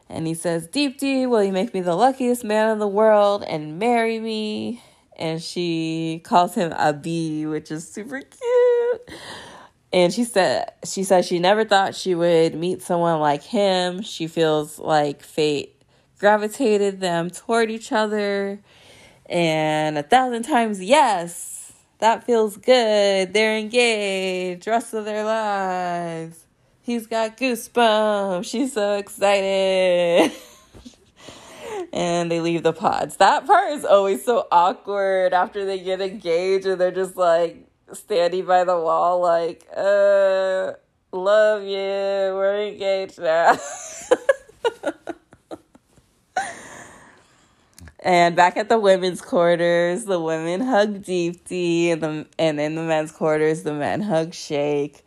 [0.08, 3.78] and he says, Deepti, will you make me the luckiest man in the world and
[3.78, 4.82] marry me?
[5.18, 8.53] And she calls him Abhi, which is super cute.
[9.92, 14.02] And she said she said she never thought she would meet someone like him.
[14.02, 15.80] She feels like fate
[16.18, 18.60] gravitated them toward each other.
[19.26, 23.32] And a thousand times yes, that feels good.
[23.32, 26.44] They're engaged, rest of their lives.
[26.82, 28.44] He's got goosebumps.
[28.44, 30.32] She's so excited.
[31.92, 33.16] and they leave the pods.
[33.16, 38.44] That part is always so awkward after they get engaged and they're just like standing
[38.46, 40.72] by the wall, like, uh,
[41.12, 41.76] love you.
[41.78, 43.56] We're engaged now.
[48.00, 52.82] and back at the women's quarters, the women hug Deepti, and the and in the
[52.82, 55.04] men's quarters, the men hug Shake.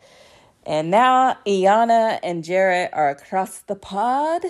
[0.66, 4.42] And now Iyanna and Jarrett are across the pod,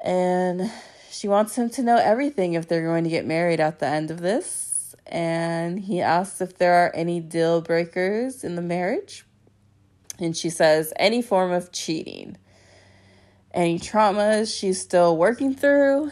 [0.00, 0.70] and
[1.10, 4.10] she wants him to know everything if they're going to get married at the end
[4.10, 4.65] of this.
[5.08, 9.24] And he asks if there are any deal breakers in the marriage.
[10.18, 12.38] And she says, any form of cheating.
[13.52, 16.10] Any traumas she's still working through,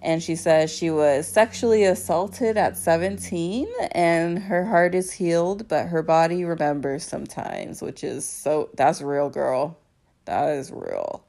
[0.00, 5.86] and she says she was sexually assaulted at 17 and her heart is healed but
[5.88, 9.78] her body remembers sometimes which is so that's real girl
[10.26, 11.24] that is real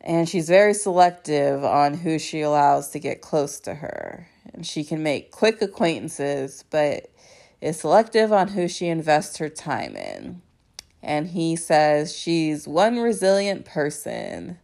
[0.00, 4.29] And she's very selective on who she allows to get close to her.
[4.52, 7.10] And she can make quick acquaintances, but
[7.60, 10.42] is selective on who she invests her time in.
[11.02, 14.58] And he says she's one resilient person.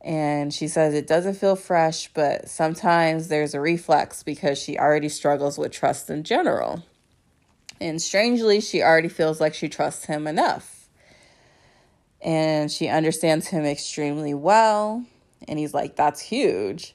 [0.00, 5.08] And she says it doesn't feel fresh, but sometimes there's a reflex because she already
[5.08, 6.84] struggles with trust in general.
[7.80, 10.88] And strangely, she already feels like she trusts him enough.
[12.20, 15.04] And she understands him extremely well.
[15.46, 16.94] And he's like, that's huge.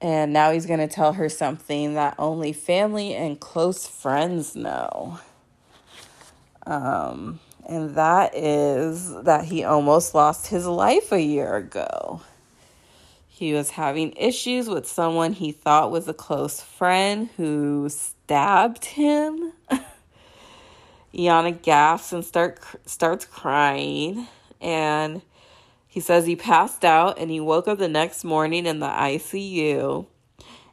[0.00, 5.18] And now he's going to tell her something that only family and close friends know.
[6.66, 12.22] Um, and that is that he almost lost his life a year ago.
[13.26, 19.52] He was having issues with someone he thought was a close friend who stabbed him.
[21.14, 24.26] Iyanna gasps and start starts crying
[24.60, 25.22] and
[25.88, 30.06] he says he passed out and he woke up the next morning in the ICU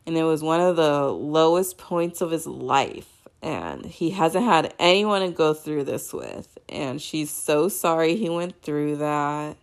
[0.05, 4.73] and it was one of the lowest points of his life and he hasn't had
[4.77, 9.57] anyone to go through this with and she's so sorry he went through that.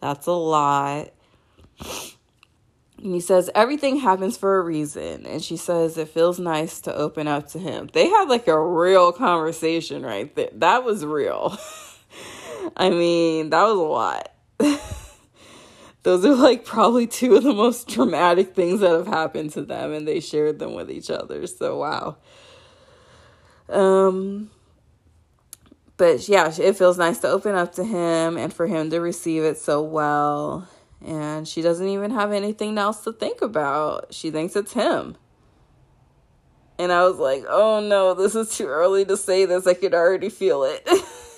[0.00, 1.12] That's a lot.
[3.02, 5.26] And he says, Everything happens for a reason.
[5.26, 7.88] And she says, It feels nice to open up to him.
[7.92, 10.50] They had like a real conversation right there.
[10.54, 11.56] That was real.
[12.76, 14.31] I mean, that was a lot.
[16.02, 19.92] Those are like probably two of the most dramatic things that have happened to them,
[19.92, 21.46] and they shared them with each other.
[21.46, 22.16] So, wow.
[23.68, 24.50] Um,
[25.96, 29.44] but yeah, it feels nice to open up to him and for him to receive
[29.44, 30.68] it so well
[31.04, 34.12] and she doesn't even have anything else to think about.
[34.14, 35.16] She thinks it's him.
[36.78, 39.66] And I was like, oh no, this is too early to say this.
[39.66, 40.88] I could already feel it.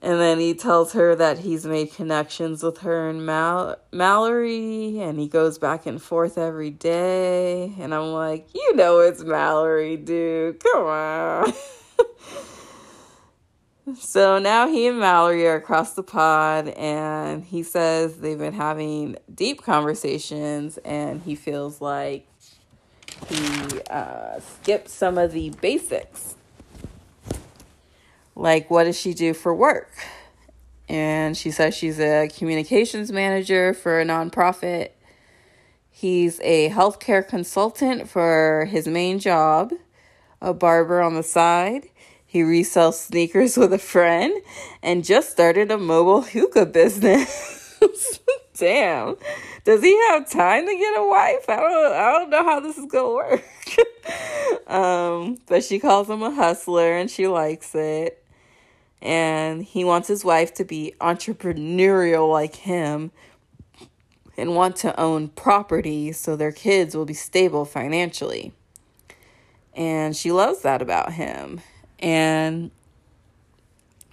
[0.00, 5.18] and then he tells her that he's made connections with her and Mal- Mallory, and
[5.18, 7.74] he goes back and forth every day.
[7.78, 10.60] And I'm like, you know, it's Mallory, dude.
[10.60, 11.52] Come on.
[13.98, 19.16] So now he and Mallory are across the pod, and he says they've been having
[19.34, 22.26] deep conversations, and he feels like
[23.28, 26.36] he uh, skipped some of the basics.
[28.38, 29.92] Like, what does she do for work?
[30.88, 34.92] And she says she's a communications manager for a nonprofit.
[35.90, 39.72] He's a healthcare consultant for his main job,
[40.40, 41.90] a barber on the side
[42.28, 44.38] he resells sneakers with a friend
[44.82, 47.80] and just started a mobile hookah business.
[48.58, 49.16] Damn.
[49.64, 51.48] Does he have time to get a wife?
[51.48, 53.42] I don't I don't know how this is gonna work.
[54.70, 58.22] um, but she calls him a hustler and she likes it.
[59.00, 63.12] And he wants his wife to be entrepreneurial like him
[64.36, 68.52] and want to own property so their kids will be stable financially.
[69.74, 71.60] And she loves that about him
[71.98, 72.70] and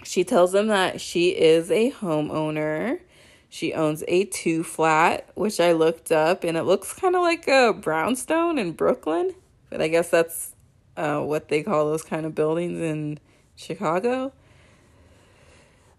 [0.06, 3.00] she tells him that she is a homeowner.
[3.48, 7.48] She owns a two flat, which I looked up, and it looks kind of like
[7.48, 9.34] a brownstone in Brooklyn,
[9.70, 10.54] but I guess that's
[10.96, 13.18] uh, what they call those kind of buildings in
[13.56, 14.32] Chicago.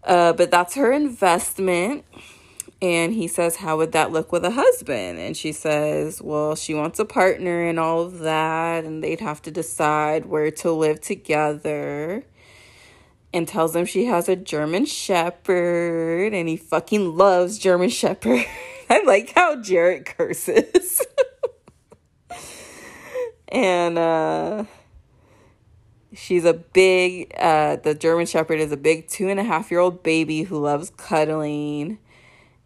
[0.08, 2.02] Uh, but that's her investment.
[2.80, 5.18] And he says, How would that look with a husband?
[5.18, 9.42] And she says, Well, she wants a partner and all of that, and they'd have
[9.42, 12.24] to decide where to live together.
[13.34, 18.46] And tells him she has a German Shepherd, and he fucking loves German Shepherd.
[18.90, 21.04] I like how Jarrett curses.
[23.48, 24.64] and uh,
[26.14, 29.80] she's a big, uh, the German Shepherd is a big two and a half year
[29.80, 31.98] old baby who loves cuddling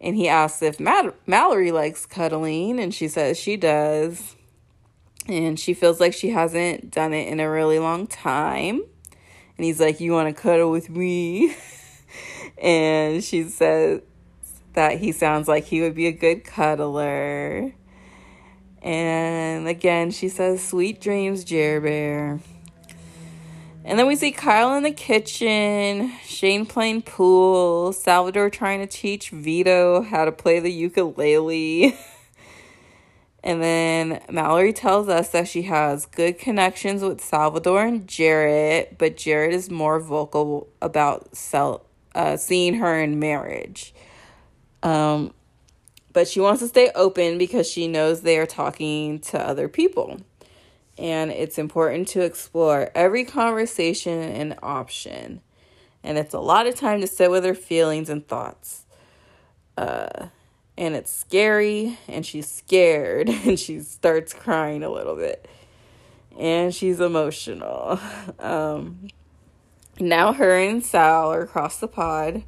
[0.02, 4.34] and he asks if Mad- Mallory likes cuddling, and she says she does.
[5.28, 8.82] And she feels like she hasn't done it in a really long time.
[9.56, 11.54] And he's like, You want to cuddle with me?
[12.58, 14.00] and she says
[14.72, 17.72] that he sounds like he would be a good cuddler.
[18.82, 22.40] And again, she says, Sweet dreams, Jer Bear.
[23.84, 29.30] And then we see Kyle in the kitchen, Shane playing pool, Salvador trying to teach
[29.30, 31.98] Vito how to play the ukulele.
[33.42, 39.16] and then Mallory tells us that she has good connections with Salvador and Jarrett, but
[39.16, 43.92] Jarrett is more vocal about sell, uh, seeing her in marriage.
[44.84, 45.34] Um,
[46.12, 50.20] but she wants to stay open because she knows they are talking to other people
[51.02, 55.40] and it's important to explore every conversation and option.
[56.04, 58.86] And it's a lot of time to sit with her feelings and thoughts.
[59.76, 60.28] Uh,
[60.78, 65.48] and it's scary, and she's scared, and she starts crying a little bit.
[66.38, 67.98] And she's emotional.
[68.38, 69.08] Um,
[70.00, 72.44] now, her and Sal are across the pod,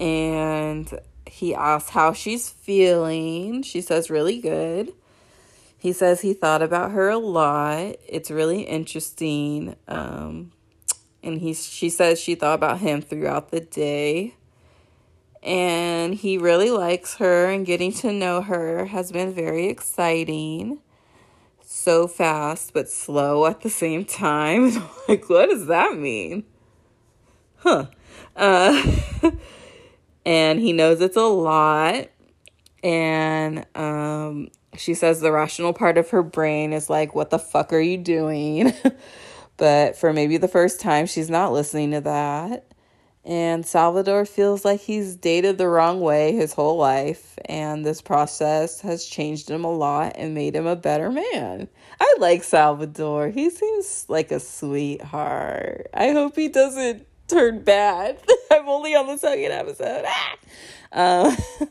[0.00, 3.62] and he asks how she's feeling.
[3.62, 4.92] She says, really good.
[5.82, 7.96] He says he thought about her a lot.
[8.06, 9.74] It's really interesting.
[9.88, 10.52] Um,
[11.24, 14.36] and he, she says she thought about him throughout the day.
[15.42, 20.78] And he really likes her, and getting to know her has been very exciting.
[21.64, 24.88] So fast, but slow at the same time.
[25.08, 26.44] like, what does that mean?
[27.56, 27.86] Huh.
[28.36, 29.00] Uh,
[30.24, 32.06] and he knows it's a lot.
[32.84, 37.72] And um, she says the rational part of her brain is like, What the fuck
[37.72, 38.72] are you doing?
[39.56, 42.66] but for maybe the first time, she's not listening to that.
[43.24, 48.80] And Salvador feels like he's dated the wrong way his whole life, and this process
[48.80, 51.68] has changed him a lot and made him a better man.
[52.00, 53.28] I like Salvador.
[53.28, 55.86] He seems like a sweetheart.
[55.94, 58.18] I hope he doesn't turn bad.
[58.50, 60.04] I'm only on the second episode.
[60.04, 60.36] Ah!
[60.92, 61.36] Um,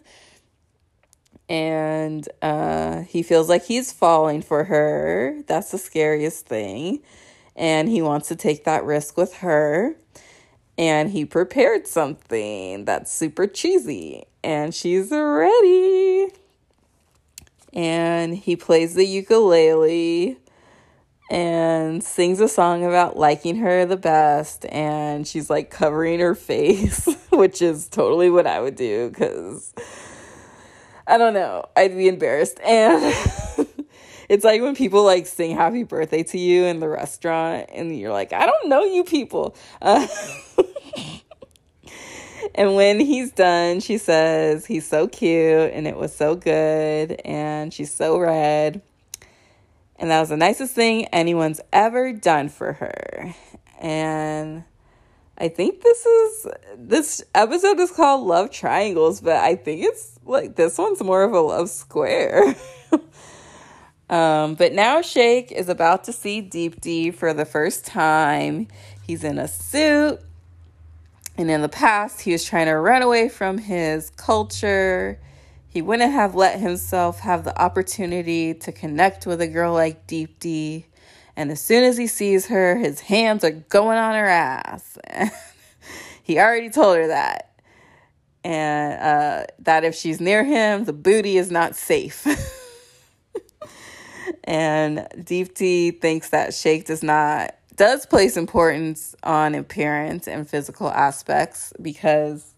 [1.52, 5.42] and uh, he feels like he's falling for her.
[5.48, 7.02] That's the scariest thing.
[7.58, 9.98] And he wants to take that risk with her.
[10.78, 14.24] And he prepared something that's super cheesy.
[14.42, 16.30] And she's ready.
[17.74, 20.38] And he plays the ukulele
[21.30, 24.66] and sings a song about liking her the best.
[24.68, 29.74] And she's like covering her face, which is totally what I would do because
[31.08, 31.66] I don't know.
[31.76, 32.60] I'd be embarrassed.
[32.62, 33.02] And
[34.30, 38.12] it's like when people like sing happy birthday to you in the restaurant and you're
[38.12, 39.56] like, I don't know you people.
[39.82, 40.08] Uh,
[42.56, 47.74] and when he's done, she says he's so cute and it was so good and
[47.74, 48.82] she's so red.
[49.98, 53.36] And that was the nicest thing anyone's ever done for her.
[53.80, 54.64] And
[55.42, 60.56] I think this is this episode is called Love Triangles, but I think it's like
[60.56, 62.56] this one's more of a love square.
[64.12, 68.68] um, but now Shake is about to see Deepti for the first time.
[69.02, 70.20] He's in a suit.
[71.40, 75.20] And in the past, he was trying to run away from his culture.
[75.68, 80.84] He wouldn't have let himself have the opportunity to connect with a girl like Deepti.
[81.36, 84.98] And as soon as he sees her, his hands are going on her ass.
[86.24, 87.50] he already told her that.
[88.44, 92.26] And uh, that if she's near him, the booty is not safe.
[94.44, 101.74] and Deepti thinks that Shake does not does place importance on appearance and physical aspects
[101.82, 102.54] because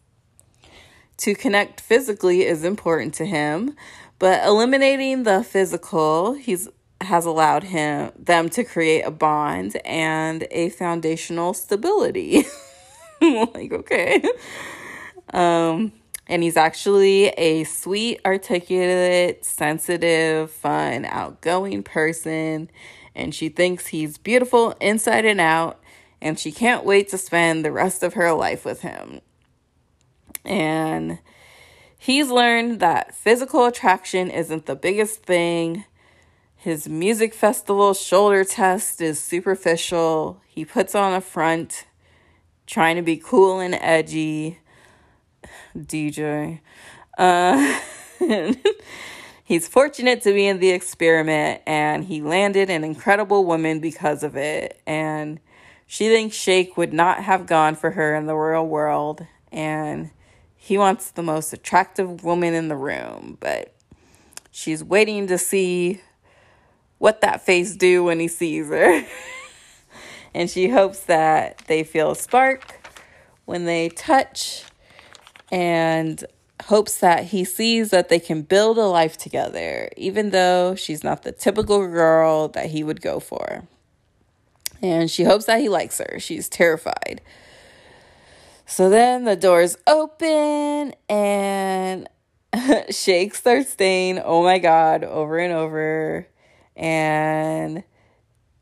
[1.18, 3.76] to connect physically is important to him,
[4.20, 6.68] but eliminating the physical, he's
[7.04, 12.46] has allowed him them to create a bond and a foundational stability.
[13.22, 14.24] like, okay.
[15.34, 15.94] Um
[16.26, 22.70] and he's actually a sweet, articulate, sensitive, fun, outgoing person
[23.16, 25.80] and she thinks he's beautiful inside and out
[26.22, 29.20] and she can't wait to spend the rest of her life with him.
[30.46, 31.20] And
[31.98, 35.86] he's learned that physical attraction isn't the biggest thing
[36.64, 40.40] his music festival shoulder test is superficial.
[40.48, 41.88] He puts on a front,
[42.66, 44.60] trying to be cool and edgy.
[45.78, 46.62] DJ.
[47.18, 47.82] Uh,
[49.44, 54.38] he's fortunate to be in the experiment, and he landed an incredible woman because of
[54.38, 54.80] it.
[54.88, 55.42] And
[55.86, 59.28] she thinks Shake would not have gone for her in the real world.
[59.52, 60.12] And
[60.56, 63.76] he wants the most attractive woman in the room, but
[64.50, 66.00] she's waiting to see
[67.04, 69.06] what that face do when he sees her.
[70.34, 72.80] and she hopes that they feel a spark
[73.44, 74.64] when they touch
[75.52, 76.24] and
[76.64, 81.24] hopes that he sees that they can build a life together, even though she's not
[81.24, 83.68] the typical girl that he would go for.
[84.82, 86.22] And she hopes that he likes her.
[86.22, 87.20] She's terrified.
[88.66, 92.08] So then the doors open and
[92.90, 96.30] Shake starts saying, Oh my God, over and over
[96.76, 97.84] and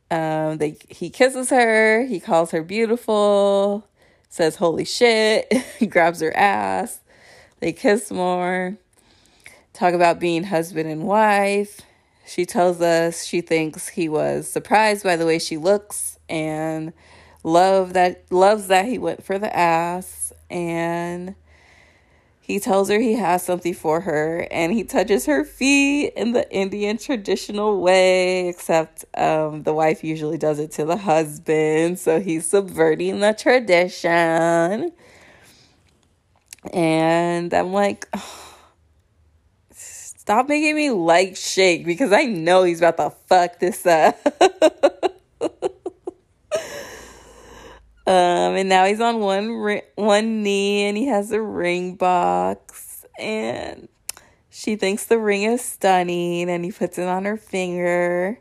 [0.10, 2.06] um, they he kisses her.
[2.06, 3.88] He calls her beautiful.
[4.30, 5.52] Says holy shit.
[5.78, 7.00] He grabs her ass.
[7.60, 8.78] They kiss more.
[9.74, 11.82] Talk about being husband and wife.
[12.26, 16.94] She tells us she thinks he was surprised by the way she looks and
[17.44, 21.36] love that loves that he went for the ass and
[22.52, 26.52] he tells her he has something for her and he touches her feet in the
[26.52, 31.98] Indian traditional way, except um, the wife usually does it to the husband.
[31.98, 34.92] So he's subverting the tradition.
[36.74, 38.58] And I'm like, oh,
[39.72, 44.20] stop making me like Shake because I know he's about to fuck this up.
[48.12, 53.88] Um, and now he's on one one knee and he has a ring box and
[54.50, 58.38] she thinks the ring is stunning and he puts it on her finger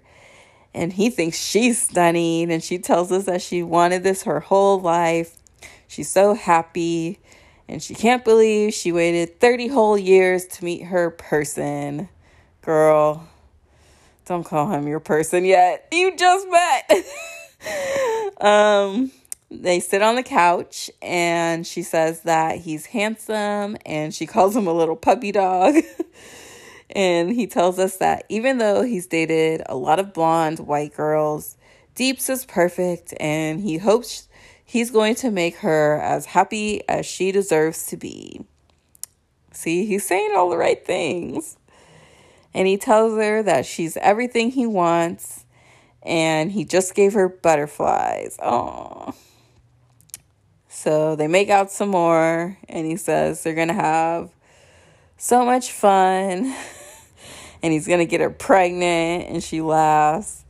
[0.75, 4.81] and he thinks she's stunning and she tells us that she wanted this her whole
[4.81, 5.37] life.
[5.87, 7.21] She's so happy
[7.69, 12.09] and she can't believe she waited 30 whole years to meet her person.
[12.63, 13.29] Girl,
[14.25, 15.87] don't call him your person yet.
[15.93, 17.07] You just met.
[18.41, 19.13] um
[19.51, 24.67] they sit on the couch and she says that he's handsome and she calls him
[24.67, 25.75] a little puppy dog.
[26.91, 31.57] and he tells us that even though he's dated a lot of blonde white girls,
[31.95, 34.29] Deeps is perfect and he hopes
[34.65, 38.45] he's going to make her as happy as she deserves to be.
[39.53, 41.57] See, he's saying all the right things.
[42.55, 45.45] And he tells her that she's everything he wants
[46.03, 48.39] and he just gave her butterflies.
[48.43, 49.15] Oh.
[50.83, 54.31] So they make out some more, and he says they're gonna have
[55.19, 56.57] so much fun,
[57.63, 60.47] and he's gonna get her pregnant, and she laughs.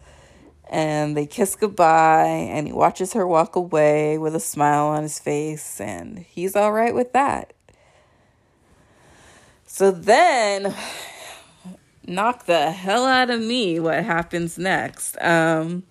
[0.70, 5.18] And they kiss goodbye, and he watches her walk away with a smile on his
[5.18, 7.52] face, and he's all right with that.
[9.66, 10.72] So then,
[12.06, 15.20] knock the hell out of me what happens next.
[15.20, 15.82] Um,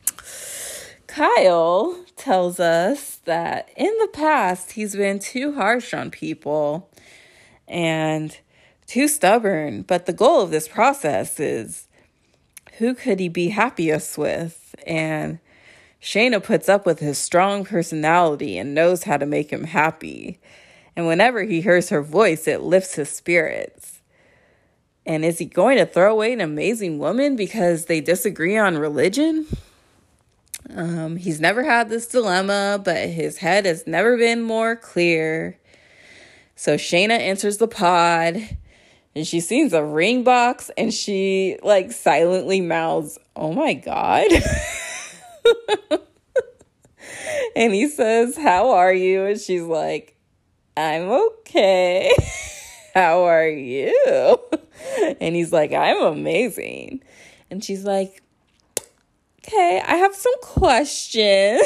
[1.07, 6.89] Kyle tells us that in the past he's been too harsh on people
[7.67, 8.37] and
[8.85, 11.87] too stubborn, but the goal of this process is
[12.77, 14.75] who could he be happiest with?
[14.85, 15.39] And
[16.01, 20.39] Shayna puts up with his strong personality and knows how to make him happy.
[20.95, 24.01] And whenever he hears her voice, it lifts his spirits.
[25.05, 29.47] And is he going to throw away an amazing woman because they disagree on religion?
[30.75, 35.57] Um, he's never had this dilemma, but his head has never been more clear.
[36.55, 38.37] So Shayna enters the pod
[39.15, 44.27] and she sees a ring box and she like silently mouths, Oh my God.
[47.55, 49.25] and he says, How are you?
[49.25, 50.15] And she's like,
[50.77, 52.13] I'm okay.
[52.93, 54.39] How are you?
[55.19, 57.03] And he's like, I'm amazing.
[57.51, 58.23] And she's like,
[59.49, 61.61] okay, I have some questions.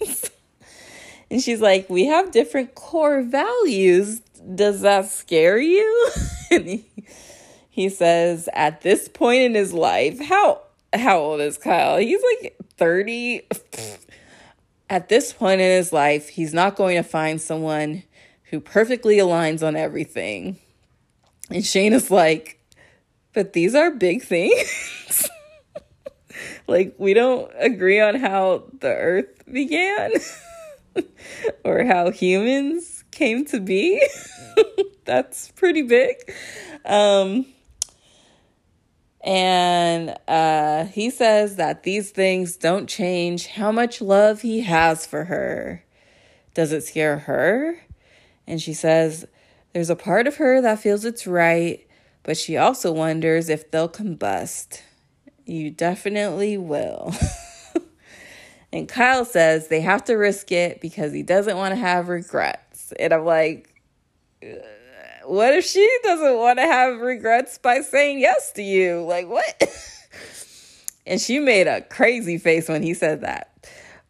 [1.30, 4.20] and she's like, we have different core values.
[4.54, 6.10] Does that scare you?
[6.50, 6.84] and he,
[7.70, 10.60] he says, at this point in his life, how
[10.92, 11.98] how old is Kyle?
[11.98, 13.42] He's like 30.
[14.90, 18.04] At this point in his life, he's not going to find someone
[18.44, 20.58] who perfectly aligns on everything.
[21.50, 22.60] And Shane is like,
[23.32, 25.28] but these are big things.
[26.66, 30.12] Like we don't agree on how the earth began
[31.64, 34.04] or how humans came to be.
[35.04, 36.16] That's pretty big.
[36.84, 37.46] Um,
[39.22, 45.24] and uh, he says that these things don't change how much love he has for
[45.24, 45.84] her.
[46.52, 47.80] Does it scare her?
[48.46, 49.26] And she says,
[49.72, 51.86] There's a part of her that feels it's right,
[52.22, 54.82] but she also wonders if they'll combust.
[55.46, 57.12] You definitely will.
[58.72, 62.92] and Kyle says they have to risk it because he doesn't want to have regrets.
[62.98, 63.74] And I'm like,
[65.24, 69.02] what if she doesn't want to have regrets by saying yes to you?
[69.02, 69.64] Like, what?
[71.06, 73.50] and she made a crazy face when he said that.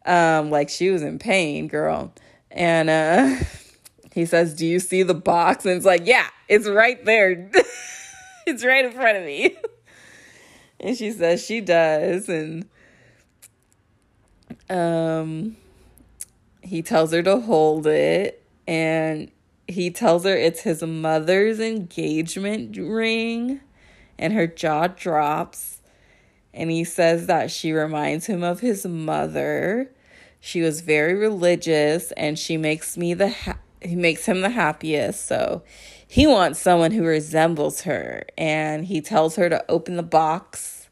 [0.05, 2.13] Um, like she was in pain, girl.
[2.51, 3.43] And uh
[4.13, 5.65] he says, Do you see the box?
[5.65, 7.49] And it's like, Yeah, it's right there.
[8.45, 9.57] it's right in front of me.
[10.79, 12.29] And she says she does.
[12.29, 12.67] And
[14.69, 15.57] um,
[16.61, 18.43] he tells her to hold it.
[18.67, 19.31] And
[19.67, 23.61] he tells her it's his mother's engagement ring.
[24.17, 25.81] And her jaw drops.
[26.53, 29.91] And he says that she reminds him of his mother.
[30.39, 35.25] She was very religious and she makes me the ha- he makes him the happiest.
[35.27, 35.63] So
[36.15, 40.87] he wants someone who resembles her and he tells her to open the box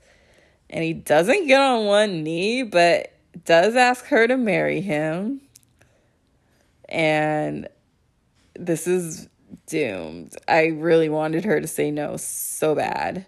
[0.70, 3.14] and he doesn't get on one knee but
[3.46, 5.40] does ask her to marry him
[6.90, 7.70] and
[8.54, 9.30] this is
[9.66, 10.36] doomed.
[10.50, 13.26] I really wanted her to say no so bad.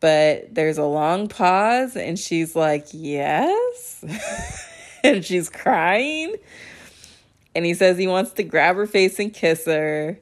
[0.00, 4.04] But there's a long pause, and she's like, Yes.
[5.02, 6.36] and she's crying.
[7.54, 10.20] And he says he wants to grab her face and kiss her.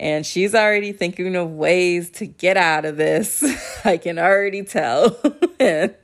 [0.00, 3.44] And she's already thinking of ways to get out of this.
[3.84, 5.20] I can already tell.
[5.60, 5.94] and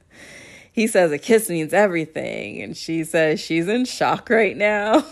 [0.70, 2.61] he says a kiss means everything.
[2.61, 5.03] And she says she's in shock right now.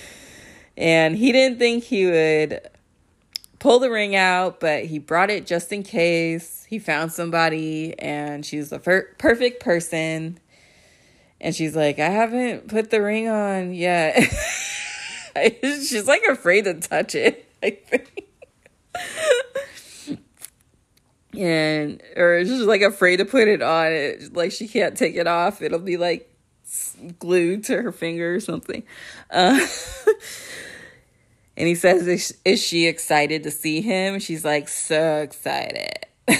[0.76, 2.66] and he didn't think he would
[3.58, 6.64] pull the ring out, but he brought it just in case.
[6.66, 10.38] He found somebody, and she's the per- perfect person.
[11.42, 14.18] And she's like, I haven't put the ring on yet.
[15.62, 17.45] she's like afraid to touch it,
[21.38, 24.34] And or she's like afraid to put it on it?
[24.34, 25.60] Like she can't take it off.
[25.60, 26.34] It'll be like
[27.18, 28.82] glued to her finger or something.
[29.30, 29.60] Uh,
[31.58, 34.18] and he says is, is she excited to see him?
[34.18, 36.06] She's like so excited.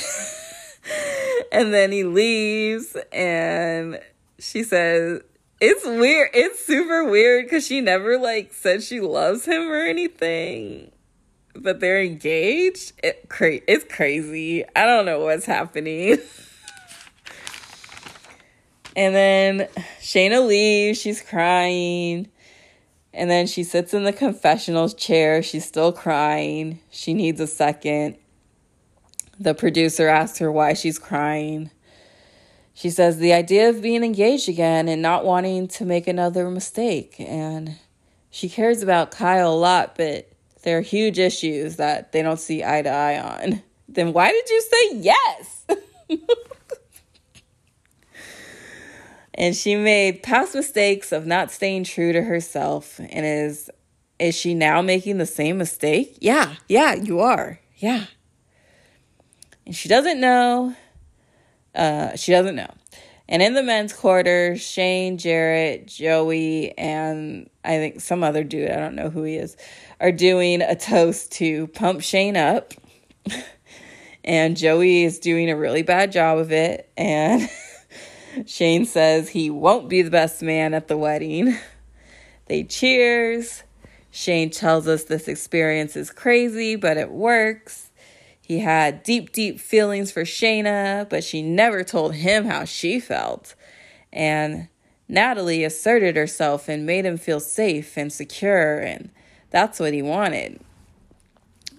[1.53, 4.01] And then he leaves and
[4.39, 5.23] she says
[5.61, 10.91] it's weird it's super weird because she never like said she loves him or anything
[11.63, 12.93] but they're engaged.
[13.03, 14.65] It cra- it's crazy.
[14.75, 16.13] I don't know what's happening.
[18.97, 19.69] and then
[20.01, 21.01] Shayna leaves.
[21.01, 22.29] She's crying.
[23.13, 25.43] And then she sits in the confessional chair.
[25.43, 26.81] She's still crying.
[26.91, 28.17] She needs a second.
[29.39, 31.71] The producer asks her why she's crying.
[32.75, 37.17] She says the idea of being engaged again and not wanting to make another mistake.
[37.19, 37.77] And
[38.31, 40.31] she cares about Kyle a lot, but
[40.67, 44.51] there are huge issues that they don't see eye to eye on, then why did
[44.51, 45.67] you say yes?
[49.35, 53.71] and she made past mistakes of not staying true to herself and is
[54.19, 56.19] is she now making the same mistake?
[56.21, 57.61] Yeah, yeah, you are.
[57.77, 58.07] Yeah.
[59.67, 60.75] And she doesn't know.
[61.77, 62.75] Uh, she doesn't know.
[63.29, 68.77] And in the men's quarter, Shane, Jarrett, Joey, and I think some other dude, I
[68.77, 69.57] don't know who he is,
[70.01, 72.75] are doing a toast to pump Shane up.
[74.25, 76.91] and Joey is doing a really bad job of it.
[76.97, 77.49] And
[78.47, 81.57] Shane says he won't be the best man at the wedding.
[82.49, 83.65] They cheers.
[84.13, 87.91] Shane tells us this experience is crazy, but it works.
[88.41, 93.57] He had deep, deep feelings for Shayna, but she never told him how she felt.
[94.13, 94.69] And
[95.09, 99.11] Natalie asserted herself and made him feel safe and secure, and
[99.51, 100.61] that's what he wanted.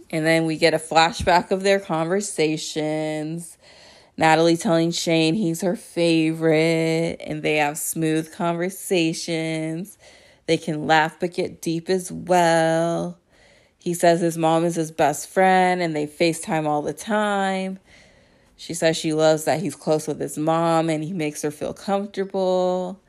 [0.10, 3.58] And then we get a flashback of their conversations.
[4.16, 9.98] Natalie telling Shane he's her favorite, and they have smooth conversations.
[10.48, 13.20] They can laugh but get deep as well.
[13.78, 17.80] He says his mom is his best friend and they FaceTime all the time.
[18.56, 21.74] She says she loves that he's close with his mom and he makes her feel
[21.74, 23.00] comfortable.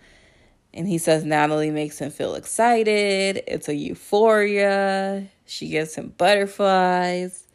[0.74, 3.42] And he says Natalie makes him feel excited.
[3.46, 5.28] It's a euphoria.
[5.46, 7.46] She gives him butterflies.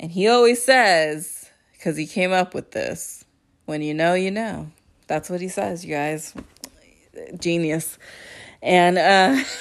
[0.00, 3.24] And he always says, because he came up with this,
[3.66, 4.70] when you know, you know.
[5.06, 6.34] That's what he says, you guys.
[7.38, 7.98] Genius.
[8.62, 9.42] And, uh,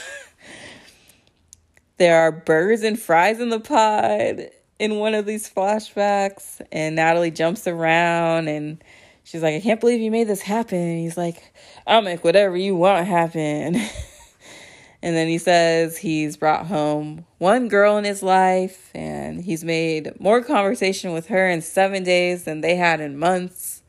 [2.01, 4.49] There are burgers and fries in the pod
[4.79, 8.83] in one of these flashbacks, and Natalie jumps around and
[9.31, 10.77] she's like, I can't believe you made this happen.
[10.77, 11.53] And he's like,
[11.87, 13.75] I'll make whatever you want happen.
[15.01, 20.19] and then he says he's brought home one girl in his life and he's made
[20.19, 23.83] more conversation with her in seven days than they had in months.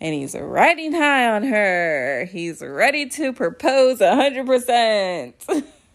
[0.00, 2.24] And he's riding high on her.
[2.24, 5.36] He's ready to propose a hundred percent.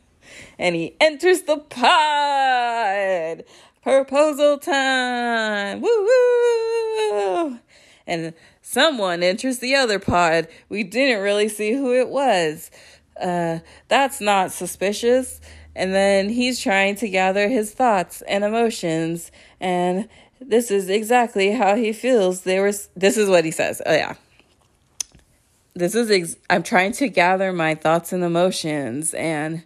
[0.57, 3.43] and he enters the pod.
[3.83, 5.81] Proposal time.
[5.81, 7.59] Woo woo.
[8.07, 8.33] And
[8.67, 10.45] someone enters the other pod.
[10.67, 12.69] We didn't really see who it was.
[13.19, 15.39] Uh, that's not suspicious.
[15.73, 19.31] And then he's trying to gather his thoughts and emotions.
[19.61, 20.09] And
[20.41, 22.41] this is exactly how he feels.
[22.41, 23.81] There was, this is what he says.
[23.85, 24.15] Oh, yeah.
[25.73, 29.13] This is, ex- I'm trying to gather my thoughts and emotions.
[29.13, 29.63] And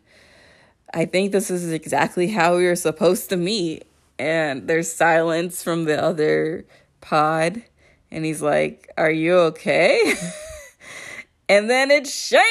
[0.94, 3.84] I think this is exactly how we were supposed to meet.
[4.20, 6.66] And there's silence from the other
[7.00, 7.64] pod.
[8.12, 10.14] And he's like, Are you okay?
[11.50, 12.42] and then it's Shayna.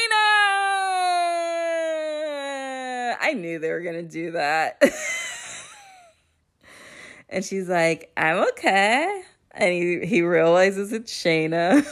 [3.20, 4.82] I knew they were going to do that.
[7.28, 9.22] and she's like, I'm okay.
[9.52, 11.86] And he, he realizes it's Shayna.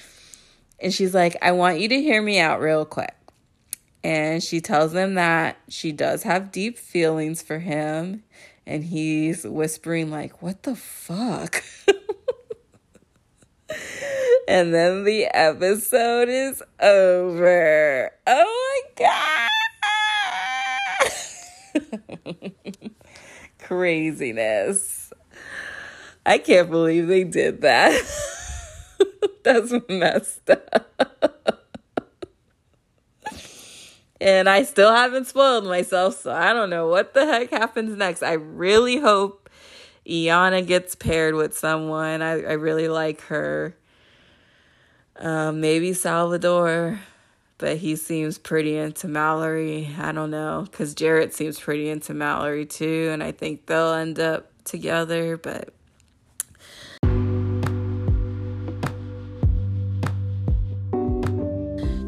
[0.80, 3.14] and she's like, I want you to hear me out real quick.
[4.02, 8.22] and she tells him that she does have deep feelings for him
[8.66, 11.62] and he's whispering like what the fuck
[14.48, 18.10] and then the episode is over.
[18.26, 19.50] Oh my god.
[23.58, 25.12] Craziness.
[26.24, 28.02] I can't believe they did that.
[29.44, 31.08] That's messed up.
[34.20, 38.22] And I still haven't spoiled myself, so I don't know what the heck happens next.
[38.22, 39.47] I really hope
[40.08, 42.22] Iyanna gets paired with someone.
[42.22, 43.76] I, I really like her.
[45.16, 47.00] Um, maybe Salvador,
[47.58, 49.94] but he seems pretty into Mallory.
[49.98, 54.18] I don't know, because Jarrett seems pretty into Mallory too, and I think they'll end
[54.18, 55.74] up together, but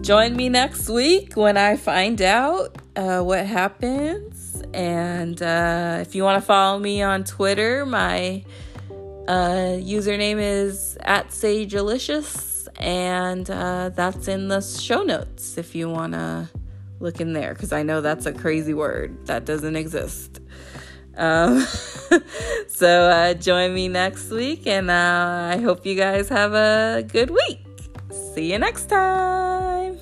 [0.03, 4.40] join me next week when I find out uh, what happens.
[4.73, 8.45] And uh, if you want to follow me on Twitter, my
[9.29, 16.13] uh, username is at sagealicious, and uh, that's in the show notes if you want
[16.15, 16.49] to
[17.01, 20.41] look in there, because I know that's a crazy word that doesn't exist.
[21.17, 21.61] Um,
[22.69, 27.31] so uh, join me next week, and uh, I hope you guys have a good
[27.31, 27.61] week.
[28.35, 29.99] See you next time.